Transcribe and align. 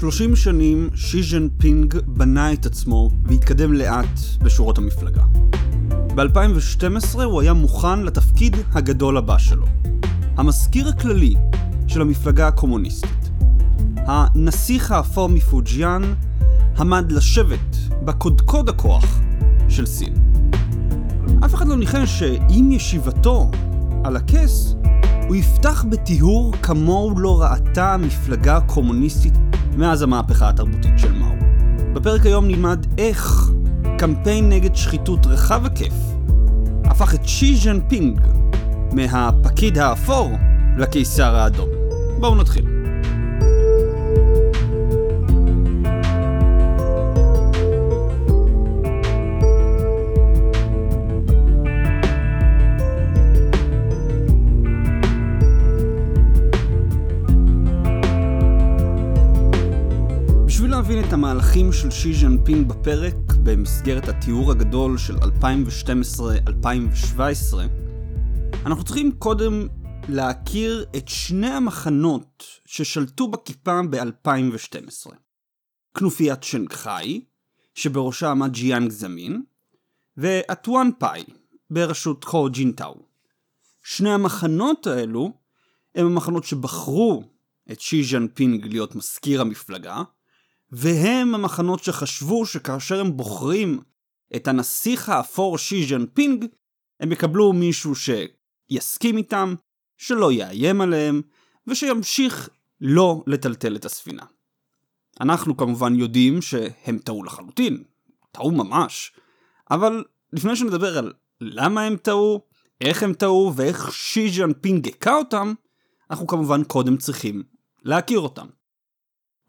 30 0.00 0.36
שנים 0.36 0.88
שי 0.94 1.22
ז'נפינג 1.22 1.94
בנה 2.06 2.52
את 2.52 2.66
עצמו 2.66 3.10
והתקדם 3.24 3.72
לאט 3.72 4.20
בשורות 4.42 4.78
המפלגה. 4.78 5.22
ב-2012 6.14 7.22
הוא 7.22 7.40
היה 7.40 7.52
מוכן 7.52 8.02
לתפקיד 8.02 8.56
הגדול 8.72 9.16
הבא 9.16 9.38
שלו, 9.38 9.66
המזכיר 10.36 10.88
הכללי 10.88 11.34
של 11.86 12.00
המפלגה 12.00 12.48
הקומוניסטית. 12.48 13.30
הנסיך 13.96 14.90
האפור 14.90 15.28
מפוג'יאן 15.28 16.02
עמד 16.78 17.12
לשבת 17.12 17.76
בקודקוד 18.04 18.68
הכוח 18.68 19.20
של 19.68 19.86
סין. 19.86 20.14
אף 21.44 21.54
אחד 21.54 21.68
לא 21.68 21.76
ניחש 21.76 22.18
שעם 22.18 22.72
ישיבתו 22.72 23.50
על 24.04 24.16
הכס, 24.16 24.74
הוא 25.28 25.36
יפתח 25.36 25.84
בטיהור 25.90 26.52
כמוהו 26.62 27.18
לא 27.18 27.42
ראתה 27.42 27.94
המפלגה 27.94 28.56
הקומוניסטית 28.56 29.49
מאז 29.80 30.02
המהפכה 30.02 30.48
התרבותית 30.48 30.98
של 30.98 31.12
מאו. 31.12 31.34
בפרק 31.92 32.26
היום 32.26 32.46
נלמד 32.48 32.86
איך 32.98 33.50
קמפיין 33.98 34.48
נגד 34.48 34.76
שחיתות 34.76 35.26
רחב 35.26 35.64
היקף 35.64 35.94
הפך 36.84 37.14
את 37.14 37.28
שי 37.28 37.56
ז'נפינג 37.56 38.20
מהפקיד 38.92 39.78
האפור 39.78 40.30
לקיסר 40.78 41.36
האדום. 41.36 41.68
בואו 42.20 42.34
נתחיל. 42.34 42.69
להבין 60.90 61.08
את 61.08 61.12
המהלכים 61.12 61.72
של 61.72 61.90
שי 61.90 62.14
ג'ינפינג 62.14 62.68
בפרק 62.68 63.14
במסגרת 63.42 64.08
התיאור 64.08 64.50
הגדול 64.50 64.98
של 64.98 65.16
2012-2017, 65.16 65.18
אנחנו 68.66 68.84
צריכים 68.84 69.12
קודם 69.18 69.68
להכיר 70.08 70.86
את 70.96 71.08
שני 71.08 71.46
המחנות 71.46 72.44
ששלטו 72.66 73.28
בכיפה 73.28 73.80
ב-2012. 73.90 75.10
כנופיית 75.98 76.42
שנגחאי, 76.42 77.24
שבראשה 77.74 78.30
עמד 78.30 78.52
ג'יאנג 78.52 78.90
זמין, 78.90 79.42
והטואן 80.16 80.90
פאי, 80.98 81.24
בראשות 81.70 82.24
הו 82.24 82.48
ג'ינטאו. 82.50 82.96
שני 83.82 84.10
המחנות 84.10 84.86
האלו 84.86 85.32
הם 85.94 86.06
המחנות 86.06 86.44
שבחרו 86.44 87.24
את 87.72 87.80
שי 87.80 88.04
ז'נפינג 88.04 88.66
להיות 88.66 88.94
מזכיר 88.94 89.40
המפלגה, 89.40 90.02
והם 90.72 91.34
המחנות 91.34 91.84
שחשבו 91.84 92.46
שכאשר 92.46 93.00
הם 93.00 93.16
בוחרים 93.16 93.80
את 94.36 94.48
הנסיך 94.48 95.08
האפור 95.08 95.58
שי 95.58 95.86
ז'נפינג, 95.86 96.46
הם 97.00 97.12
יקבלו 97.12 97.52
מישהו 97.52 97.92
שיסכים 97.94 99.16
איתם, 99.16 99.54
שלא 99.96 100.32
יאיים 100.32 100.80
עליהם, 100.80 101.22
ושימשיך 101.66 102.48
לא 102.80 103.22
לטלטל 103.26 103.76
את 103.76 103.84
הספינה. 103.84 104.22
אנחנו 105.20 105.56
כמובן 105.56 105.94
יודעים 105.94 106.42
שהם 106.42 106.98
טעו 106.98 107.24
לחלוטין, 107.24 107.84
טעו 108.32 108.50
ממש, 108.50 109.12
אבל 109.70 110.04
לפני 110.32 110.56
שנדבר 110.56 110.98
על 110.98 111.12
למה 111.40 111.82
הם 111.82 111.96
טעו, 111.96 112.40
איך 112.80 113.02
הם 113.02 113.14
טעו 113.14 113.52
ואיך 113.56 113.92
שי 113.92 114.30
ז'נפינג 114.30 114.88
הכה 114.88 115.16
אותם, 115.16 115.54
אנחנו 116.10 116.26
כמובן 116.26 116.64
קודם 116.64 116.96
צריכים 116.96 117.42
להכיר 117.84 118.18
אותם. 118.18 118.46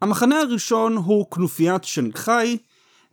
המחנה 0.02 0.40
הראשון 0.40 0.96
הוא 0.96 1.30
כנופיית 1.30 1.84
שנגחאי 1.84 2.58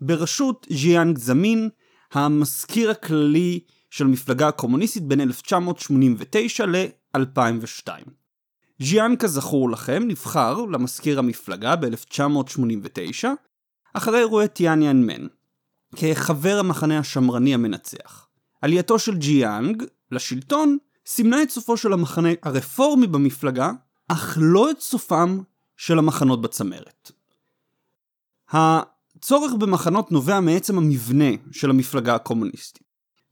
בראשות 0.01 0.67
ז'יאנג 0.69 1.17
זמין, 1.17 1.69
המזכיר 2.13 2.91
הכללי 2.91 3.59
של 3.89 4.05
המפלגה 4.05 4.47
הקומוניסטית 4.47 5.03
בין 5.03 5.21
1989 5.21 6.65
ל-2002. 6.65 7.89
ז'יאנג 8.79 9.17
כזכור 9.17 9.69
לכם 9.69 10.03
נבחר 10.07 10.65
למזכיר 10.65 11.19
המפלגה 11.19 11.75
ב-1989 11.75 13.27
אחרי 13.93 14.19
אירועי 14.19 14.47
טיאניאן 14.47 15.03
מן 15.03 15.27
כחבר 15.95 16.59
המחנה 16.59 16.99
השמרני 16.99 17.53
המנצח. 17.53 18.27
עלייתו 18.61 18.99
של 18.99 19.17
ג'יאנג 19.17 19.83
לשלטון 20.11 20.77
סימנה 21.05 21.43
את 21.43 21.49
סופו 21.49 21.77
של 21.77 21.93
המחנה 21.93 22.29
הרפורמי 22.43 23.07
במפלגה, 23.07 23.71
אך 24.07 24.37
לא 24.41 24.71
את 24.71 24.79
סופם 24.79 25.39
של 25.79 25.99
המחנות 25.99 26.41
בצמרת. 26.41 27.11
הצורך 28.51 29.53
במחנות 29.59 30.11
נובע 30.11 30.39
מעצם 30.39 30.77
המבנה 30.77 31.29
של 31.51 31.69
המפלגה 31.69 32.15
הקומוניסטית. 32.15 32.83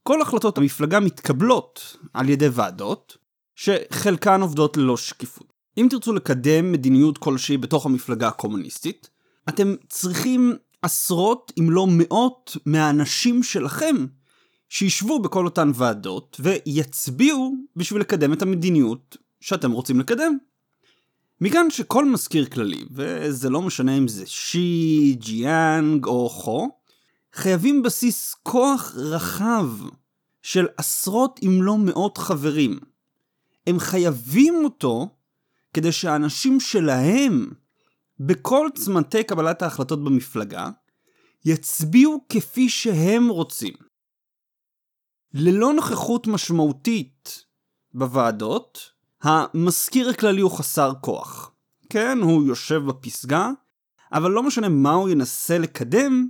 כל 0.04 0.22
החלטות 0.22 0.58
המפלגה 0.58 1.00
מתקבלות 1.00 1.98
על 2.14 2.30
ידי 2.30 2.48
ועדות, 2.48 3.18
שחלקן 3.56 4.42
עובדות 4.42 4.78
ללא 4.78 4.98
שקיפות. 4.98 5.54
אם 5.78 5.88
תרצו 5.90 6.14
לקדם 6.14 6.72
מדיניות 6.72 7.18
כלשהי 7.18 7.58
בתוך 7.58 7.86
המפלגה 7.86 8.28
הקומוניסטית, 8.28 9.10
אתם 9.50 9.76
צריכים 9.90 10.56
עשרות 10.82 11.54
אם 11.60 11.70
לא 11.72 11.88
מאות 11.90 12.58
מהאנשים 12.66 13.44
שלכם 13.44 13.96
שישבו 14.70 15.20
בכל 15.20 15.46
אותן 15.46 15.72
ועדות 15.76 16.42
ויצביעו 16.44 17.56
בשביל 17.76 18.02
לקדם 18.02 18.34
את 18.34 18.42
המדיניות 18.42 19.18
שאתם 19.42 19.72
רוצים 19.72 20.00
לקדם. 20.00 20.38
מכאן 21.42 21.70
שכל 21.70 22.06
מזכיר 22.06 22.46
כללי, 22.46 22.86
וזה 22.92 23.50
לא 23.50 23.62
משנה 23.62 23.98
אם 23.98 24.08
זה 24.08 24.26
שי, 24.26 25.16
ג'יאנג 25.20 26.06
או 26.06 26.30
חו, 26.30 26.70
חייבים 27.34 27.84
בסיס 27.84 28.36
כוח 28.44 28.94
רחב 28.96 29.70
של 30.42 30.68
עשרות 30.78 31.40
אם 31.44 31.60
לא 31.62 31.78
מאות 31.78 32.18
חברים. 32.18 32.80
הם 33.68 33.80
חייבים 33.80 34.56
אותו 34.64 35.10
כדי 35.74 35.92
שהאנשים 35.92 36.60
שלהם, 36.60 37.52
בכל 38.20 38.68
צמתי 38.76 39.24
קבלת 39.24 39.62
ההחלטות 39.62 40.04
במפלגה, 40.04 40.70
יצביעו 41.46 42.26
כפי 42.30 42.70
שהם 42.70 43.28
רוצים. 43.28 43.74
ללא 45.34 45.74
נוכחות 45.74 46.28
משמעותית 46.28 47.46
בוועדות, 47.94 48.97
המזכיר 49.22 50.10
הכללי 50.10 50.42
הוא 50.42 50.52
חסר 50.52 50.94
כוח. 51.02 51.52
כן, 51.90 52.18
הוא 52.22 52.44
יושב 52.44 52.82
בפסגה, 52.86 53.50
אבל 54.14 54.32
לא 54.32 54.44
משנה 54.44 54.70
מה 54.70 54.92
הוא 54.92 55.10
ינסה 55.10 55.58
לקדם, 55.58 56.28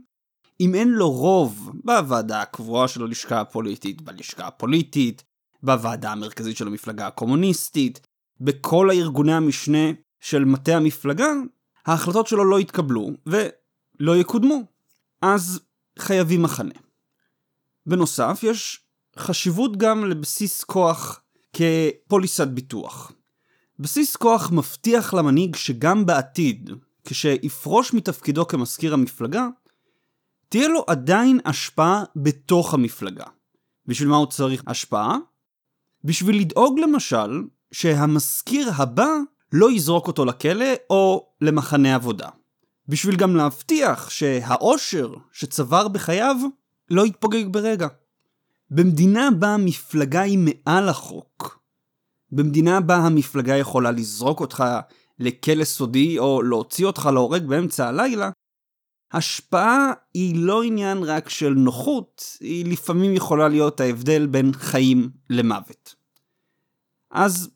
אם 0.60 0.76
אין 0.76 0.90
לו 0.90 1.12
רוב 1.12 1.72
בוועדה 1.84 2.42
הקבועה 2.42 2.88
של 2.88 3.04
הלשכה 3.04 3.42
הפוליטית, 3.42 4.02
בלשכה 4.02 4.48
הפוליטית, 4.48 5.24
בוועדה 5.64 6.12
המרכזית 6.12 6.58
של 6.58 6.68
המפלגה 6.68 7.08
הקומוניסטית, 7.08 8.08
בכל 8.42 8.90
הארגוני 8.90 9.34
המשנה 9.34 9.92
של 10.20 10.46
מטה 10.46 10.76
המפלגה, 10.76 11.32
ההחלטות 11.86 12.28
שלו 12.28 12.46
לא 12.46 12.60
יתקבלו 12.60 13.10
ולא 13.26 14.18
יקודמו. 14.18 14.62
אז 15.22 15.60
חייבים 16.00 16.42
מחנה. 16.42 16.74
בנוסף, 17.86 18.40
יש 18.44 18.82
חשיבות 19.18 19.78
גם 19.78 20.06
לבסיס 20.06 20.64
כוח 20.64 21.22
כפוליסת 21.54 22.48
ביטוח. 22.48 23.12
בסיס 23.80 24.16
כוח 24.16 24.52
מבטיח 24.52 25.14
למנהיג 25.14 25.56
שגם 25.56 26.06
בעתיד, 26.06 26.70
כשיפרוש 27.06 27.94
מתפקידו 27.94 28.48
כמזכיר 28.48 28.94
המפלגה, 28.94 29.48
תהיה 30.50 30.68
לו 30.68 30.84
עדיין 30.88 31.40
השפעה 31.46 32.04
בתוך 32.16 32.74
המפלגה. 32.74 33.26
בשביל 33.86 34.10
מה 34.10 34.18
הוא 34.18 34.28
צריך 34.28 34.64
השפעה? 34.68 35.18
בשביל 36.04 36.40
לדאוג 36.40 36.80
למשל 36.80 37.42
שהמזכיר 37.72 38.70
הבא 38.76 39.10
לא 39.54 39.72
יזרוק 39.72 40.08
אותו 40.08 40.26
לכלא 40.26 40.66
או 40.90 41.30
למחנה 41.42 41.96
עבודה. 41.96 42.30
בשביל 42.88 43.16
גם 43.16 43.36
להבטיח 43.36 44.10
שהאושר 44.10 45.14
שצבר 45.32 45.88
בחייו 45.88 46.36
לא 46.90 47.06
יתפוגג 47.06 47.46
ברגע. 47.52 47.88
במדינה 48.70 49.30
בה 49.40 49.54
המפלגה 49.54 50.22
היא 50.22 50.40
מעל 50.40 50.90
החוק, 50.90 51.60
במדינה 52.32 52.82
בה 52.82 52.96
המפלגה 52.96 53.58
יכולה 53.58 53.92
לזרוק 53.92 54.40
אותך 54.40 54.64
לכלא 55.20 55.64
סודי 55.64 56.20
או 56.20 56.42
להוציא 56.42 56.86
אותך 56.86 57.10
להורג 57.14 57.46
באמצע 57.46 57.88
הלילה, 57.88 58.30
השפעה 59.12 59.92
היא 60.14 60.36
לא 60.36 60.64
עניין 60.64 61.04
רק 61.04 61.30
של 61.30 61.50
נוחות, 61.50 62.38
היא 62.40 62.66
לפעמים 62.66 63.14
יכולה 63.14 63.48
להיות 63.48 63.80
ההבדל 63.80 64.28
בין 64.28 64.52
חיים 64.54 65.10
למוות. 65.30 65.96
אז 67.12 67.50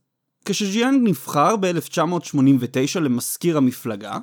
כשג'יאנג 0.46 1.10
נבחר 1.10 1.56
ב-1989 1.56 3.00
למזכיר 3.00 3.58
המפלגה, 3.58 4.18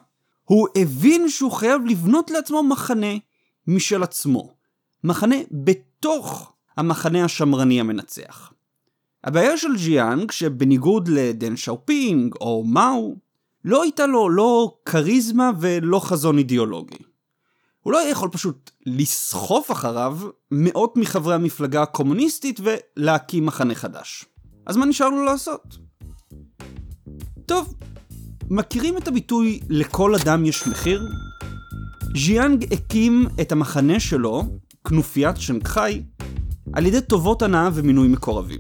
הוא 0.45 0.69
הבין 0.77 1.29
שהוא 1.29 1.53
חייב 1.53 1.83
לבנות 1.87 2.31
לעצמו 2.31 2.63
מחנה 2.63 3.17
משל 3.67 4.03
עצמו. 4.03 4.55
מחנה 5.05 5.37
בתוך 5.51 6.53
המחנה 6.79 7.25
השמרני 7.25 7.81
המנצח. 7.81 8.53
הבעיה 9.25 9.57
של 9.57 9.77
ג'יאנג, 9.77 10.31
שבניגוד 10.31 11.09
לדנג 11.09 11.57
שיאופינג 11.57 12.35
או 12.41 12.65
מאו, 12.65 13.17
לא 13.65 13.83
הייתה 13.83 14.07
לו 14.07 14.31
לא 14.31 14.77
כריזמה 14.85 15.51
ולא 15.61 16.01
חזון 16.01 16.39
אידיאולוגי. 16.39 16.97
הוא 17.81 17.93
לא 17.93 17.99
היה 17.99 18.11
יכול 18.11 18.29
פשוט 18.29 18.71
לסחוף 18.87 19.71
אחריו 19.71 20.19
מאות 20.51 20.97
מחברי 20.97 21.35
המפלגה 21.35 21.83
הקומוניסטית 21.83 22.61
ולהקים 22.63 23.47
מחנה 23.47 23.75
חדש. 23.75 24.25
אז 24.67 24.77
מה 24.77 24.87
נשאר 24.87 25.09
לו 25.09 25.25
לעשות? 25.25 25.79
טוב, 27.47 27.75
מכירים 28.51 28.97
את 28.97 29.09
הביטוי 29.09 29.61
לכל 29.69 30.15
אדם 30.15 30.45
יש 30.45 30.67
מחיר? 30.67 31.09
ז'יאנג 32.17 32.73
הקים 32.73 33.27
את 33.41 33.53
המחנה 33.53 34.01
שלו, 34.01 34.43
כנופיית 34.85 35.37
שנגחאי, 35.37 36.03
על 36.73 36.87
ידי 36.87 37.01
טובות 37.01 37.43
הנאה 37.43 37.69
ומינוי 37.75 38.09
מקורבים. 38.09 38.59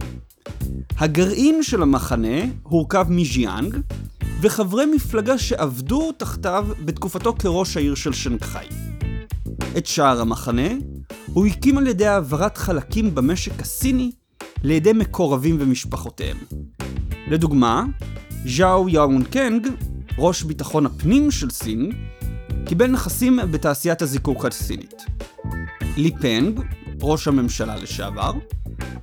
הגרעין 0.98 1.62
של 1.62 1.82
המחנה 1.82 2.38
הורכב 2.62 3.06
מז'יאנג 3.10 3.76
וחברי 4.40 4.86
מפלגה 4.86 5.38
שעבדו 5.38 6.12
תחתיו 6.12 6.66
בתקופתו 6.84 7.34
כראש 7.38 7.76
העיר 7.76 7.94
של 7.94 8.12
שנגחאי. 8.12 8.66
את 9.78 9.86
שער 9.86 10.20
המחנה 10.20 10.68
הוא 11.26 11.46
הקים 11.46 11.78
על 11.78 11.86
ידי 11.86 12.06
העברת 12.06 12.58
חלקים 12.58 13.14
במשק 13.14 13.60
הסיני 13.60 14.10
לידי 14.62 14.92
מקורבים 14.92 15.56
ומשפחותיהם. 15.60 16.36
לדוגמה, 17.30 17.84
ז'או 18.46 18.88
יאון 18.88 19.24
קנג, 19.24 19.68
ראש 20.18 20.42
ביטחון 20.42 20.86
הפנים 20.86 21.30
של 21.30 21.50
סין, 21.50 21.92
קיבל 22.66 22.86
נכסים 22.86 23.38
בתעשיית 23.50 24.02
הזיקוק 24.02 24.44
הסינית. 24.44 25.04
לי 25.96 26.10
פנג, 26.20 26.60
ראש 27.02 27.28
הממשלה 27.28 27.76
לשעבר, 27.76 28.32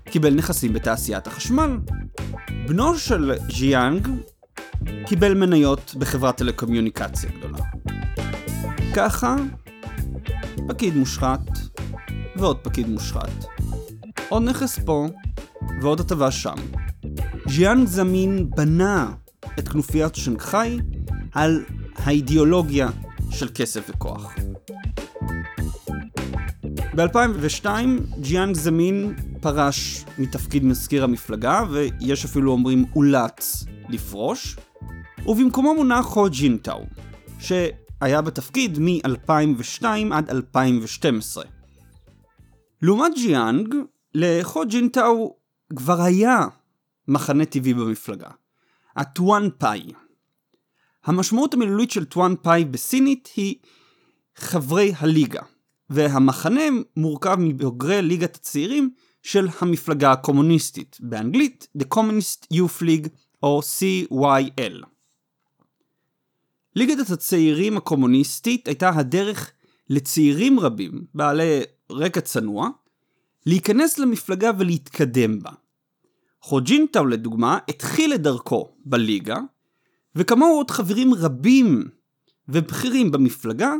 קיבל 0.05 0.33
נכסים 0.33 0.73
בתעשיית 0.73 1.27
החשמל. 1.27 1.77
בנו 2.67 2.97
של 2.97 3.31
ז'יאנג 3.51 4.07
קיבל 5.05 5.33
מניות 5.33 5.95
בחברת 5.99 6.37
טלקומיוניקציה 6.37 7.29
גדולה. 7.37 7.57
ככה, 8.95 9.35
פקיד 10.67 10.95
מושחת, 10.95 11.41
ועוד 12.35 12.57
פקיד 12.57 12.87
מושחת. 12.87 13.45
עוד 14.29 14.43
נכס 14.43 14.79
פה, 14.79 15.07
ועוד 15.81 15.99
הטבה 15.99 16.31
שם. 16.31 16.55
ז'יאנג 17.49 17.87
זמין 17.87 18.49
בנה 18.49 19.11
את 19.59 19.67
כנופיית 19.67 20.15
שנגחאי 20.15 20.79
על 21.31 21.63
האידיאולוגיה 21.95 22.89
של 23.29 23.49
כסף 23.55 23.89
וכוח. 23.89 24.33
ב-2002 26.95 27.65
ג'יאנג 28.19 28.55
זמין 28.55 29.15
פרש 29.41 30.05
מתפקיד 30.17 30.63
מזכיר 30.63 31.03
המפלגה, 31.03 31.63
ויש 31.71 32.25
אפילו 32.25 32.51
אומרים 32.51 32.85
אולץ 32.95 33.65
לפרוש, 33.89 34.55
ובמקומו 35.25 35.75
מונה 35.75 36.03
חו 36.03 36.29
ג'ינטאו, 36.29 36.85
שהיה 37.39 38.21
בתפקיד 38.21 38.79
מ-2002 38.79 39.85
עד 40.11 40.29
2012. 40.29 41.43
לעומת 42.81 43.11
ג'יאנג, 43.15 43.75
לחו 44.13 44.65
ג'ינטאו 44.65 45.35
כבר 45.75 46.01
היה 46.01 46.39
מחנה 47.07 47.45
טבעי 47.45 47.73
במפלגה, 47.73 48.29
הטואן 48.95 49.49
פאי. 49.57 49.91
המשמעות 51.05 51.53
המילולית 51.53 51.91
של 51.91 52.05
טואן 52.05 52.33
פאי 52.41 52.65
בסינית 52.65 53.29
היא 53.35 53.55
חברי 54.35 54.93
הליגה, 54.97 55.41
והמחנה 55.89 56.61
מורכב 56.97 57.35
מבוגרי 57.39 58.01
ליגת 58.01 58.35
הצעירים 58.35 58.89
של 59.23 59.47
המפלגה 59.59 60.11
הקומוניסטית, 60.11 60.97
באנגלית 60.99 61.67
The 61.77 61.85
Communist 61.95 62.45
Youth 62.53 62.81
League 62.81 63.09
או 63.43 63.59
CYL. 63.59 64.85
ליגת 66.75 67.09
הצעירים 67.09 67.77
הקומוניסטית 67.77 68.67
הייתה 68.67 68.89
הדרך 68.89 69.51
לצעירים 69.89 70.59
רבים, 70.59 71.05
בעלי 71.15 71.61
רקע 71.91 72.21
צנוע, 72.21 72.69
להיכנס 73.45 73.99
למפלגה 73.99 74.51
ולהתקדם 74.57 75.39
בה. 75.39 75.51
חו 76.41 76.55
ג'ינטאו 76.55 77.05
לדוגמה 77.05 77.57
התחיל 77.69 78.13
את 78.13 78.21
דרכו 78.21 78.75
בליגה, 78.85 79.37
וכמוהו 80.15 80.57
עוד 80.57 80.71
חברים 80.71 81.13
רבים 81.13 81.89
ובכירים 82.49 83.11
במפלגה 83.11 83.73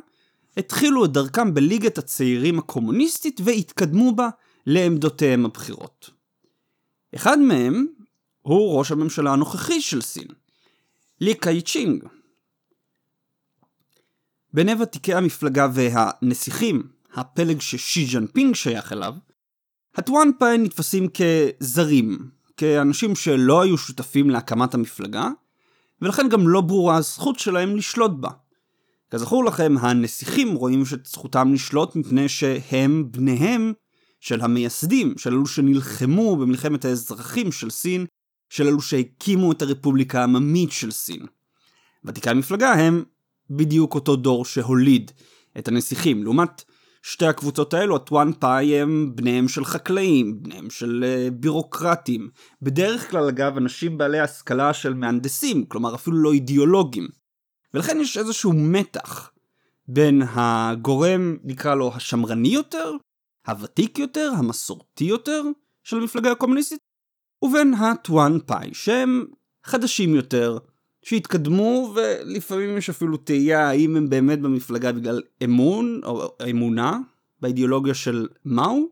התחילו 0.58 1.06
את 1.06 1.12
דרכם 1.12 1.54
בליגת 1.54 1.98
הצעירים 1.98 2.60
הקומוניסטית 2.60 3.42
והתקדמו 3.44 4.16
בה 4.16 4.30
לעמדותיהם 4.66 5.46
הבכירות. 5.46 6.10
אחד 7.16 7.40
מהם 7.40 7.86
הוא 8.42 8.78
ראש 8.78 8.92
הממשלה 8.92 9.34
הנוכחי 9.34 9.82
של 9.82 10.02
סין, 10.02 10.28
לי 11.22 11.34
קאי 11.34 11.62
צ'ינג. 11.62 12.04
בעיני 14.54 14.74
ותיקי 14.82 15.14
המפלגה 15.14 15.68
והנסיכים, 15.74 16.84
הפלג 17.14 17.62
ששי 17.62 18.06
ז'אנפינג 18.06 18.56
שייך 18.56 18.94
אליו, 18.94 19.16
הטואן 19.96 20.30
פאי 20.40 20.58
נתפסים 20.58 21.08
כזרים, 21.08 22.30
כאנשים 22.58 23.16
שלא 23.16 23.62
היו 23.62 23.78
שותפים 23.78 24.30
להקמת 24.30 24.74
המפלגה, 24.74 25.30
ולכן 26.02 26.30
גם 26.30 26.48
לא 26.48 26.62
ברורה 26.62 26.96
הזכות 26.96 27.40
שלהם 27.40 27.76
לשלוט 27.76 28.12
בה. 28.12 28.30
כזכור 29.12 29.46
לכם, 29.46 29.76
הנסיכים 29.80 30.56
רואים 30.56 30.84
את 30.94 31.06
זכותם 31.06 31.54
לשלוט 31.54 31.96
מפני 31.96 32.30
שהם 32.30 33.12
בניהם 33.12 33.74
של 34.20 34.42
המייסדים, 34.42 35.14
של 35.18 35.34
אלו 35.34 35.48
שנלחמו 35.48 36.36
במלחמת 36.36 36.86
האזרחים 36.86 37.52
של 37.52 37.70
סין, 37.70 38.06
של 38.50 38.68
אלו 38.68 38.82
שהקימו 38.82 39.52
את 39.52 39.62
הרפובליקה 39.62 40.22
העממית 40.22 40.72
של 40.72 40.92
סין. 40.92 41.26
ותיקי 42.06 42.30
המפלגה 42.30 42.74
הם 42.74 43.04
בדיוק 43.50 43.96
אותו 43.96 44.16
דור 44.16 44.46
שהוליד 44.46 45.12
את 45.58 45.68
הנסיכים, 45.68 46.24
לעומת 46.24 46.64
שתי 47.02 47.26
הקבוצות 47.26 47.74
האלו, 47.74 47.96
הטואן 47.96 48.32
פאי 48.40 48.80
הם 48.80 49.12
בניהם 49.16 49.48
של 49.48 49.66
חקלאים, 49.66 50.44
בניהם 50.44 50.70
של 50.70 51.04
uh, 51.04 51.32
בירוקרטים. 51.34 52.30
בדרך 52.62 53.12
כלל 53.12 53.28
אגב 53.28 53.58
אנשים 53.58 53.98
בעלי 53.98 54.20
השכלה 54.20 54.74
של 54.74 54.94
מהנדסים, 54.94 55.66
כלומר 55.66 55.96
אפילו 55.96 56.18
לא 56.18 56.34
אידיאולוגים. 56.34 57.25
ולכן 57.76 57.98
יש 58.02 58.18
איזשהו 58.18 58.54
מתח 58.54 59.32
בין 59.88 60.22
הגורם, 60.30 61.38
נקרא 61.44 61.76
לו 61.76 61.92
השמרני 61.96 62.48
יותר, 62.48 62.92
הוותיק 63.48 64.00
יותר, 64.00 64.32
המסורתי 64.38 65.04
יותר 65.04 65.42
של 65.84 65.98
המפלגה 65.98 66.32
הקומוניסטית, 66.32 66.80
ובין 67.42 67.74
הטואן 67.74 68.40
פאי, 68.46 68.74
שהם 68.74 69.26
חדשים 69.64 70.16
יותר, 70.16 70.58
שהתקדמו 71.06 71.94
ולפעמים 71.96 72.78
יש 72.78 72.90
אפילו 72.90 73.18
תהייה 73.18 73.70
האם 73.70 73.96
הם 73.96 74.10
באמת 74.10 74.42
במפלגה 74.42 74.92
בגלל 74.92 75.22
אמון 75.44 76.02
או 76.04 76.36
אמונה 76.50 77.00
באידיאולוגיה 77.40 77.94
של 77.94 78.28
מאו, 78.46 78.86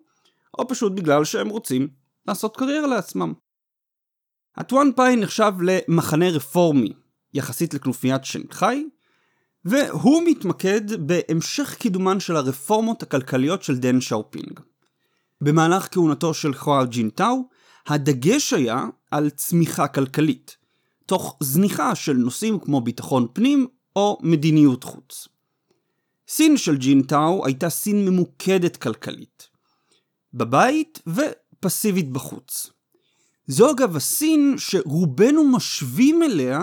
או 0.58 0.68
פשוט 0.68 0.94
בגלל 0.94 1.26
שהם 1.26 1.50
רוצים 1.50 1.88
לעשות 2.28 2.58
קריירה 2.58 2.88
לעצמם. 2.88 3.34
הטואן 4.56 4.92
פאי 4.96 5.16
נחשב 5.16 5.54
למחנה 5.62 6.30
רפורמי 6.30 6.94
יחסית 7.34 7.74
לכנופיית 7.74 8.26
שנגחאי, 8.26 8.86
והוא 9.66 10.24
מתמקד 10.26 11.08
בהמשך 11.08 11.76
קידומן 11.80 12.20
של 12.20 12.36
הרפורמות 12.36 13.04
הכלכליות 13.04 13.64
של 13.64 13.78
דנג 13.78 14.02
שיאופינג. 14.02 14.60
במהלך 15.42 15.88
כהונתו 15.92 16.34
של 16.34 16.54
חו 16.54 16.86
ג'ינטאו, 16.86 17.50
הדגש 17.88 18.54
היה 18.54 18.86
על 19.12 19.30
צמיחה 19.30 19.88
כלכלית. 19.88 20.58
תוך 21.06 21.38
זניחה 21.40 21.96
של 21.96 22.14
נושאים 22.14 22.60
כמו 22.60 22.82
ביטחון 22.82 23.28
פנים 23.34 23.68
או 23.96 24.18
מדיניות 24.22 24.84
חוץ. 24.84 25.28
סין 26.28 26.58
של 26.58 26.78
ג'ינטאו 26.78 27.46
הייתה 27.46 27.70
סין 27.70 28.06
ממוקדת 28.06 28.78
כלכלית. 28.78 29.48
בבית 30.34 31.00
ופסיבית 31.08 32.12
בחוץ. 32.12 32.70
זו 33.48 33.72
אגב 33.72 33.96
הסין 33.96 34.56
שרובנו 34.58 35.44
משווים 35.44 36.24
אליה 36.24 36.62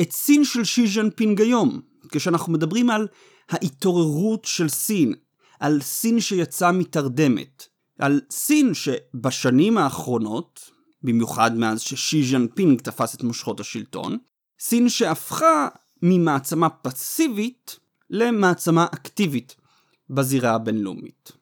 את 0.00 0.12
סין 0.12 0.44
של 0.44 0.64
שי 0.64 0.86
ז'נפינג 0.86 1.40
היום, 1.40 1.80
כשאנחנו 2.08 2.52
מדברים 2.52 2.90
על 2.90 3.08
ההתעוררות 3.48 4.44
של 4.44 4.68
סין, 4.68 5.14
על 5.60 5.80
סין 5.80 6.20
שיצאה 6.20 6.72
מתרדמת, 6.72 7.66
על 7.98 8.20
סין 8.30 8.74
שבשנים 8.74 9.78
האחרונות, 9.78 10.70
במיוחד 11.02 11.56
מאז 11.56 11.80
ששי 11.80 12.22
ז'אנפינג 12.30 12.80
תפס 12.80 13.14
את 13.14 13.22
מושכות 13.22 13.60
השלטון, 13.60 14.18
סין 14.60 14.88
שהפכה 14.88 15.68
ממעצמה 16.02 16.70
פסיבית 16.70 17.78
למעצמה 18.10 18.84
אקטיבית 18.84 19.56
בזירה 20.10 20.54
הבינלאומית. 20.54 21.32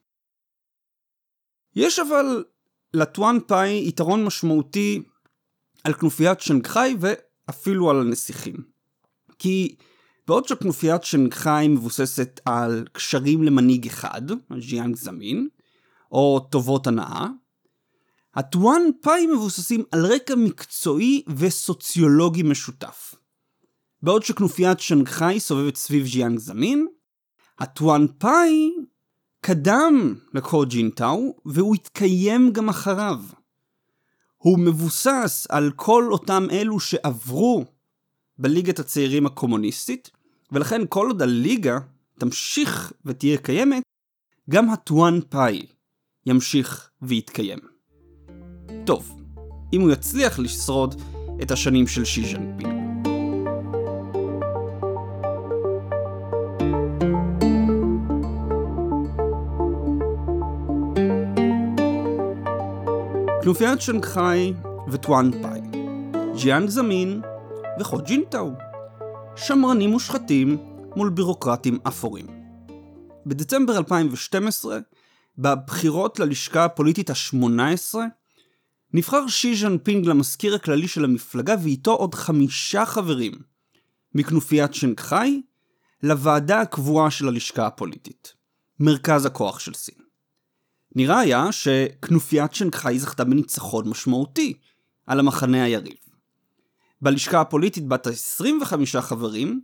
יש 1.75 1.99
אבל 1.99 2.43
לטואן 2.93 3.37
פאי 3.47 3.87
יתרון 3.87 4.25
משמעותי 4.25 5.01
על 5.83 5.93
כנופיית 5.93 6.41
שנגחאי 6.41 6.95
ואפילו 7.47 7.89
על 7.89 8.01
הנסיכים. 8.01 8.55
כי 9.39 9.75
בעוד 10.27 10.47
שכנופיית 10.47 11.03
שנגחאי 11.03 11.67
מבוססת 11.67 12.39
על 12.45 12.87
קשרים 12.91 13.43
למנהיג 13.43 13.87
אחד, 13.87 14.21
ז'יאנג 14.59 14.95
זמין, 14.95 15.47
או 16.11 16.47
טובות 16.51 16.87
הנאה, 16.87 17.27
הטואן 18.35 18.81
פאי 19.01 19.27
מבוססים 19.27 19.83
על 19.91 20.05
רקע 20.05 20.35
מקצועי 20.35 21.23
וסוציולוגי 21.37 22.43
משותף. 22.43 23.15
בעוד 24.01 24.23
שכנופיית 24.23 24.79
שנגחאי 24.79 25.39
סובבת 25.39 25.75
סביב 25.75 26.07
ז'יאנג 26.07 26.39
זמין, 26.39 26.87
הטואן 27.59 28.05
פאי 28.17 28.71
קדם 29.41 30.15
לחו 30.33 30.65
ג'ינטאו 30.65 31.35
והוא 31.45 31.75
התקיים 31.75 32.51
גם 32.53 32.69
אחריו. 32.69 33.19
הוא 34.37 34.59
מבוסס 34.59 35.47
על 35.49 35.71
כל 35.75 36.07
אותם 36.11 36.47
אלו 36.51 36.79
שעברו 36.79 37.65
בליגת 38.37 38.79
הצעירים 38.79 39.25
הקומוניסטית, 39.25 40.11
ולכן 40.51 40.81
כל 40.89 41.07
עוד 41.07 41.21
הליגה 41.21 41.79
תמשיך 42.19 42.93
ותהיה 43.05 43.37
קיימת, 43.37 43.83
גם 44.49 44.69
הטואן 44.69 45.19
פאי 45.29 45.65
ימשיך 46.25 46.89
ויתקיים. 47.01 47.59
טוב, 48.85 49.21
אם 49.73 49.81
הוא 49.81 49.91
יצליח 49.91 50.39
לשרוד 50.39 51.01
את 51.41 51.51
השנים 51.51 51.87
של 51.87 52.05
שי 52.05 52.25
ז'נפינג. 52.25 52.76
כנופיית 63.47 63.81
שנגחאי 63.81 64.53
וטואן 64.91 65.31
פאי, 65.41 65.61
ג'יאנג 66.37 66.69
זמין 66.69 67.21
וחו 67.79 67.97
ג'ינטאו, 67.97 68.51
שמרנים 69.35 69.89
מושחתים 69.89 70.57
מול 70.95 71.09
בירוקרטים 71.09 71.79
אפורים. 71.87 72.25
בדצמבר 73.25 73.77
2012, 73.77 74.79
בבחירות 75.37 76.19
ללשכה 76.19 76.65
הפוליטית 76.65 77.09
ה-18, 77.09 77.95
נבחר 78.93 79.27
שי 79.27 79.55
ז'נפינג 79.55 80.05
למזכיר 80.05 80.55
הכללי 80.55 80.87
של 80.87 81.03
המפלגה 81.03 81.55
ואיתו 81.63 81.93
עוד 81.93 82.15
חמישה 82.15 82.85
חברים 82.85 83.33
מכנופיית 84.15 84.73
שנגחאי 84.73 85.41
לוועדה 86.03 86.61
הקבועה 86.61 87.11
של 87.11 87.27
הלשכה 87.27 87.67
הפוליטית, 87.67 88.33
מרכז 88.79 89.25
הכוח 89.25 89.59
של 89.59 89.73
סין. 89.73 90.06
נראה 90.97 91.19
היה 91.19 91.51
שכנופיית 91.51 92.53
שנגחאי 92.53 92.99
זכתה 92.99 93.23
בניצחון 93.23 93.89
משמעותי 93.89 94.53
על 95.05 95.19
המחנה 95.19 95.63
היריב. 95.63 95.97
בלשכה 97.01 97.41
הפוליטית 97.41 97.87
בת 97.87 98.07
ה-25 98.07 99.01
חברים, 99.01 99.61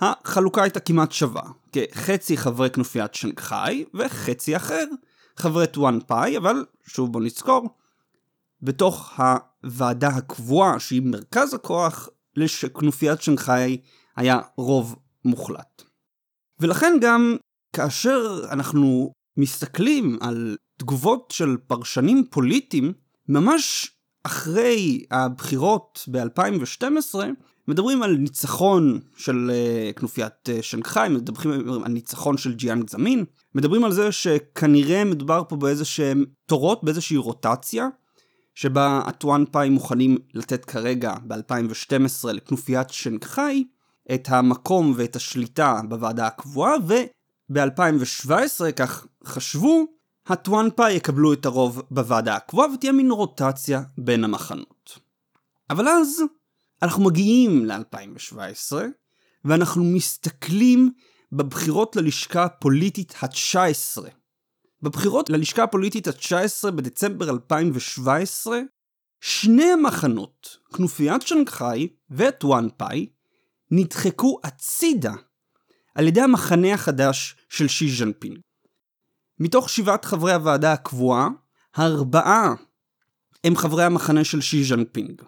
החלוקה 0.00 0.62
הייתה 0.62 0.80
כמעט 0.80 1.12
שווה, 1.12 1.42
כחצי 1.72 2.36
חברי 2.36 2.70
כנופיית 2.70 3.14
שנגחאי 3.14 3.84
וחצי 3.94 4.56
אחר 4.56 4.84
חברי 5.36 5.66
טואן 5.66 5.98
פאי, 6.06 6.36
אבל 6.36 6.64
שוב 6.86 7.12
בוא 7.12 7.20
נזכור, 7.20 7.68
בתוך 8.62 9.20
הוועדה 9.62 10.08
הקבועה 10.08 10.80
שהיא 10.80 11.02
מרכז 11.02 11.54
הכוח 11.54 12.08
לכנופיית 12.36 13.22
שנגחאי 13.22 13.78
היה 14.16 14.40
רוב 14.56 14.96
מוחלט. 15.24 15.82
ולכן 16.60 16.96
גם 17.00 17.36
כאשר 17.72 18.44
אנחנו 18.50 19.12
מסתכלים 19.36 20.18
על 20.20 20.56
תגובות 20.82 21.30
של 21.30 21.56
פרשנים 21.66 22.24
פוליטיים, 22.30 22.92
ממש 23.28 23.90
אחרי 24.22 25.04
הבחירות 25.10 26.08
ב-2012, 26.10 27.14
מדברים 27.68 28.02
על 28.02 28.16
ניצחון 28.16 29.00
של 29.16 29.50
אה, 29.50 29.98
כנופיית 29.98 30.32
אה, 30.48 30.62
שנגחאי, 30.62 31.08
מדברים 31.08 31.82
על 31.84 31.92
ניצחון 31.92 32.36
של 32.36 32.54
ג'יאנג 32.54 32.90
זמין, 32.90 33.24
מדברים 33.54 33.84
על 33.84 33.92
זה 33.92 34.12
שכנראה 34.12 35.04
מדובר 35.04 35.42
פה 35.48 35.56
באיזה 35.56 35.84
שהם 35.84 36.24
תורות, 36.46 36.84
באיזושהי 36.84 37.16
רוטציה, 37.16 37.88
שבה 38.54 39.00
הטואן 39.06 39.44
פאי 39.50 39.68
מוכנים 39.68 40.18
לתת 40.34 40.64
כרגע 40.64 41.14
ב-2012 41.26 42.32
לכנופיית 42.32 42.90
שנגחאי 42.90 43.64
את 44.14 44.28
המקום 44.30 44.92
ואת 44.96 45.16
השליטה 45.16 45.80
בוועדה 45.88 46.26
הקבועה, 46.26 46.74
וב-2017, 46.86 48.72
כך 48.76 49.06
חשבו, 49.24 50.01
הטואן 50.26 50.68
פאי 50.76 50.92
יקבלו 50.92 51.32
את 51.32 51.46
הרוב 51.46 51.82
בוועדה 51.90 52.36
הקבועה 52.36 52.72
ותהיה 52.74 52.92
מין 52.92 53.10
רוטציה 53.10 53.82
בין 53.98 54.24
המחנות. 54.24 54.98
אבל 55.70 55.88
אז 55.88 56.22
אנחנו 56.82 57.04
מגיעים 57.04 57.66
ל-2017 57.66 58.72
ואנחנו 59.44 59.84
מסתכלים 59.84 60.90
בבחירות 61.32 61.96
ללשכה 61.96 62.44
הפוליטית 62.44 63.14
ה-19. 63.22 64.02
בבחירות 64.82 65.30
ללשכה 65.30 65.62
הפוליטית 65.62 66.08
ה-19 66.08 66.70
בדצמבר 66.70 67.30
2017, 67.30 68.60
שני 69.20 69.64
המחנות, 69.64 70.56
כנופיית 70.76 71.22
שנגחאי 71.22 71.88
וטואן 72.10 72.68
פאי, 72.76 73.06
נדחקו 73.70 74.40
הצידה 74.44 75.14
על 75.94 76.08
ידי 76.08 76.20
המחנה 76.20 76.74
החדש 76.74 77.36
של 77.48 77.68
שי 77.68 77.90
ז'נפינג. 77.90 78.38
מתוך 79.42 79.68
שבעת 79.68 80.04
חברי 80.04 80.32
הוועדה 80.32 80.72
הקבועה, 80.72 81.28
הארבעה 81.74 82.54
הם 83.44 83.56
חברי 83.56 83.84
המחנה 83.84 84.24
של 84.24 84.40
שי 84.40 84.64
ז'נפינג. 84.64 85.22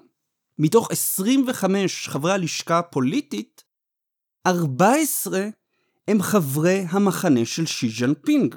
מתוך 0.58 0.90
25 0.90 2.08
חברי 2.08 2.32
הלשכה 2.32 2.78
הפוליטית, 2.78 3.64
14 4.46 5.48
הם 6.08 6.22
חברי 6.22 6.84
המחנה 6.88 7.44
של 7.44 7.66
שי 7.66 7.90
ז'נפינג. 7.90 8.54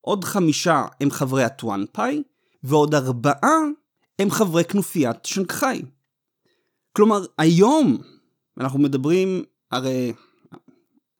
עוד 0.00 0.24
חמישה 0.24 0.84
הם 1.00 1.10
חברי 1.10 1.44
הטואן 1.44 1.84
פאי, 1.92 2.22
ועוד 2.62 2.94
ארבעה 2.94 3.58
הם 4.18 4.30
חברי 4.30 4.64
כנופיית 4.64 5.24
שנגחאי. 5.24 5.82
כלומר, 6.96 7.24
היום 7.38 7.98
אנחנו 8.60 8.78
מדברים, 8.78 9.44
הרי 9.70 10.12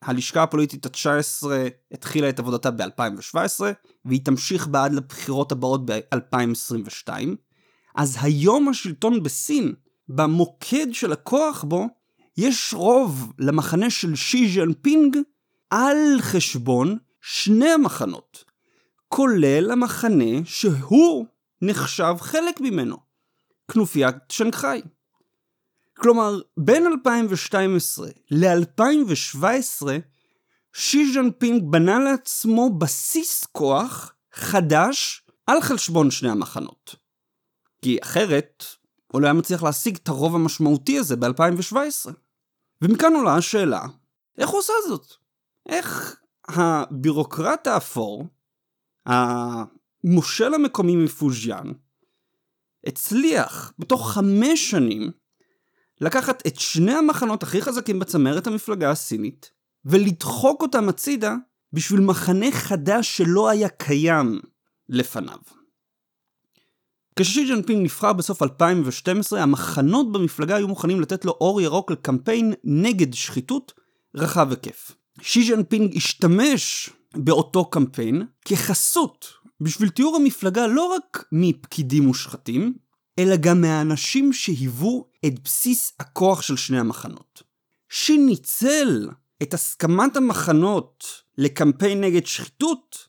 הלשכה 0.05 0.43
הפוליטית 0.43 0.85
ה-19 0.85 1.47
התחילה 1.91 2.29
את 2.29 2.39
עבודתה 2.39 2.71
ב-2017, 2.71 3.61
והיא 4.05 4.25
תמשיך 4.25 4.67
בעד 4.67 4.93
לבחירות 4.93 5.51
הבאות 5.51 5.85
ב-2022. 5.85 7.09
אז 7.95 8.17
היום 8.21 8.67
השלטון 8.67 9.23
בסין, 9.23 9.73
במוקד 10.09 10.87
של 10.91 11.11
הכוח 11.11 11.63
בו, 11.63 11.87
יש 12.37 12.73
רוב 12.73 13.33
למחנה 13.39 13.89
של 13.89 14.15
שי 14.15 14.53
ז'נפינג 14.53 15.17
על 15.69 15.97
חשבון 16.19 16.97
שני 17.21 17.69
המחנות, 17.69 18.43
כולל 19.07 19.71
המחנה 19.71 20.45
שהוא 20.45 21.25
נחשב 21.61 22.15
חלק 22.19 22.61
ממנו, 22.61 22.97
כנופיית 23.71 24.15
שנגחאי. 24.29 24.81
כלומר, 25.97 26.39
בין 26.57 26.87
2012 26.87 28.07
ל-2017, 28.31 29.87
שי 30.73 31.13
ז'נפינג 31.13 31.63
בנה 31.71 31.99
לעצמו 31.99 32.69
בסיס 32.77 33.45
כוח 33.51 34.13
חדש 34.33 35.23
על 35.47 35.61
חשבון 35.61 36.11
שני 36.11 36.29
המחנות. 36.29 36.95
כי 37.81 37.97
אחרת, 38.03 38.65
הוא 39.07 39.21
לא 39.21 39.27
היה 39.27 39.33
מצליח 39.33 39.63
להשיג 39.63 39.95
את 39.95 40.07
הרוב 40.07 40.35
המשמעותי 40.35 40.97
הזה 40.97 41.15
ב-2017. 41.15 42.11
ומכאן 42.81 43.13
עולה 43.15 43.35
השאלה, 43.35 43.85
איך 44.37 44.49
הוא 44.49 44.59
עושה 44.59 44.73
זאת? 44.87 45.13
איך 45.69 46.15
הבירוקרט 46.47 47.67
האפור, 47.67 48.27
המושל 49.05 50.53
המקומי 50.53 50.95
מפוז'יאן, 50.95 51.71
הצליח 52.85 53.73
בתוך 53.79 54.11
חמש 54.11 54.71
שנים 54.71 55.11
לקחת 56.01 56.47
את 56.47 56.59
שני 56.59 56.93
המחנות 56.93 57.43
הכי 57.43 57.61
חזקים 57.61 57.99
בצמרת 57.99 58.47
המפלגה 58.47 58.91
הסינית, 58.91 59.51
ולדחוק 59.85 60.61
אותם 60.61 60.89
הצידה 60.89 61.35
בשביל 61.73 62.01
מחנה 62.01 62.51
חדש 62.51 63.17
שלא 63.17 63.49
היה 63.49 63.69
קיים 63.69 64.39
לפניו. 64.89 65.37
כששי 67.19 67.47
ג'נפינג 67.47 67.83
נבחר 67.83 68.13
בסוף 68.13 68.43
2012, 68.43 69.43
המחנות 69.43 70.11
במפלגה 70.11 70.55
היו 70.55 70.67
מוכנים 70.67 71.01
לתת 71.01 71.25
לו 71.25 71.31
אור 71.31 71.61
ירוק 71.61 71.91
לקמפיין 71.91 72.53
נגד 72.63 73.13
שחיתות 73.13 73.73
רחב 74.15 74.49
היקף. 74.49 74.91
שי 75.21 75.49
ג'נפינג 75.49 75.97
השתמש 75.97 76.89
באותו 77.15 77.65
קמפיין 77.65 78.25
כחסות 78.45 79.27
בשביל 79.61 79.89
טיהור 79.89 80.15
המפלגה 80.15 80.67
לא 80.67 80.93
רק 80.95 81.25
מפקידים 81.31 82.03
מושחתים, 82.03 82.73
אלא 83.19 83.35
גם 83.35 83.61
מהאנשים 83.61 84.33
שהיוו 84.33 85.05
את 85.25 85.39
בסיס 85.43 85.93
הכוח 85.99 86.41
של 86.41 86.57
שני 86.57 86.79
המחנות. 86.79 87.43
שי 87.89 88.17
ניצל 88.17 89.09
את 89.43 89.53
הסכמת 89.53 90.17
המחנות 90.17 91.05
לקמפיין 91.37 92.01
נגד 92.01 92.25
שחיתות 92.25 93.07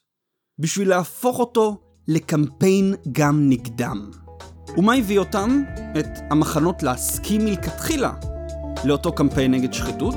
בשביל 0.59 0.89
להפוך 0.89 1.39
אותו 1.39 1.81
לקמפיין 2.09 2.95
גם 3.13 3.49
נגדם. 3.49 4.11
ומה 4.77 4.95
הביא 4.95 5.19
אותם, 5.19 5.63
את 5.99 6.07
המחנות, 6.31 6.83
להסכים 6.83 7.45
מלכתחילה 7.45 8.13
לאותו 8.85 9.13
קמפיין 9.13 9.51
נגד 9.51 9.73
שחיתות? 9.73 10.15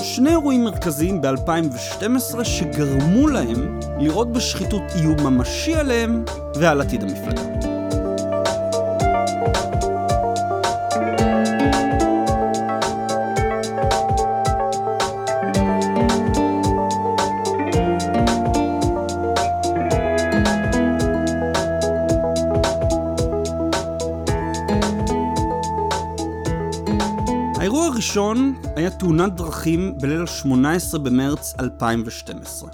שני 0.00 0.30
אירועים 0.30 0.64
מרכזיים 0.64 1.20
ב-2012 1.20 2.44
שגרמו 2.44 3.28
להם 3.28 3.80
לראות 4.00 4.32
בשחיתות 4.32 4.82
איום 4.94 5.20
ממשי 5.20 5.74
עליהם 5.74 6.24
ועל 6.60 6.80
עתיד 6.80 7.02
המפלגה. 7.02 7.83
האירוע 27.64 27.86
הראשון 27.86 28.54
היה 28.76 28.90
תאונת 28.90 29.36
דרכים 29.36 29.98
בליל 29.98 30.20
ה-18 30.20 30.98
במרץ 30.98 31.54
2012. 31.60 32.70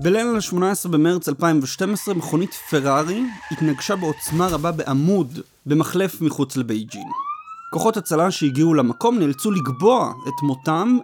בליל 0.00 0.26
ה-18 0.26 0.88
במרץ 0.88 1.28
2012 1.28 2.14
מכונית 2.14 2.54
פרארי 2.70 3.22
התנגשה 3.50 3.96
בעוצמה 3.96 4.46
רבה 4.46 4.72
בעמוד 4.72 5.40
במחלף 5.66 6.20
מחוץ 6.20 6.56
לבייג'ין. 6.56 7.08
כוחות 7.72 7.96
הצלה 7.96 8.30
שהגיעו 8.30 8.74
למקום 8.74 9.18
נאלצו 9.18 9.50
לקבוע 9.50 10.12
את 10.28 10.42
מותם 10.42 10.98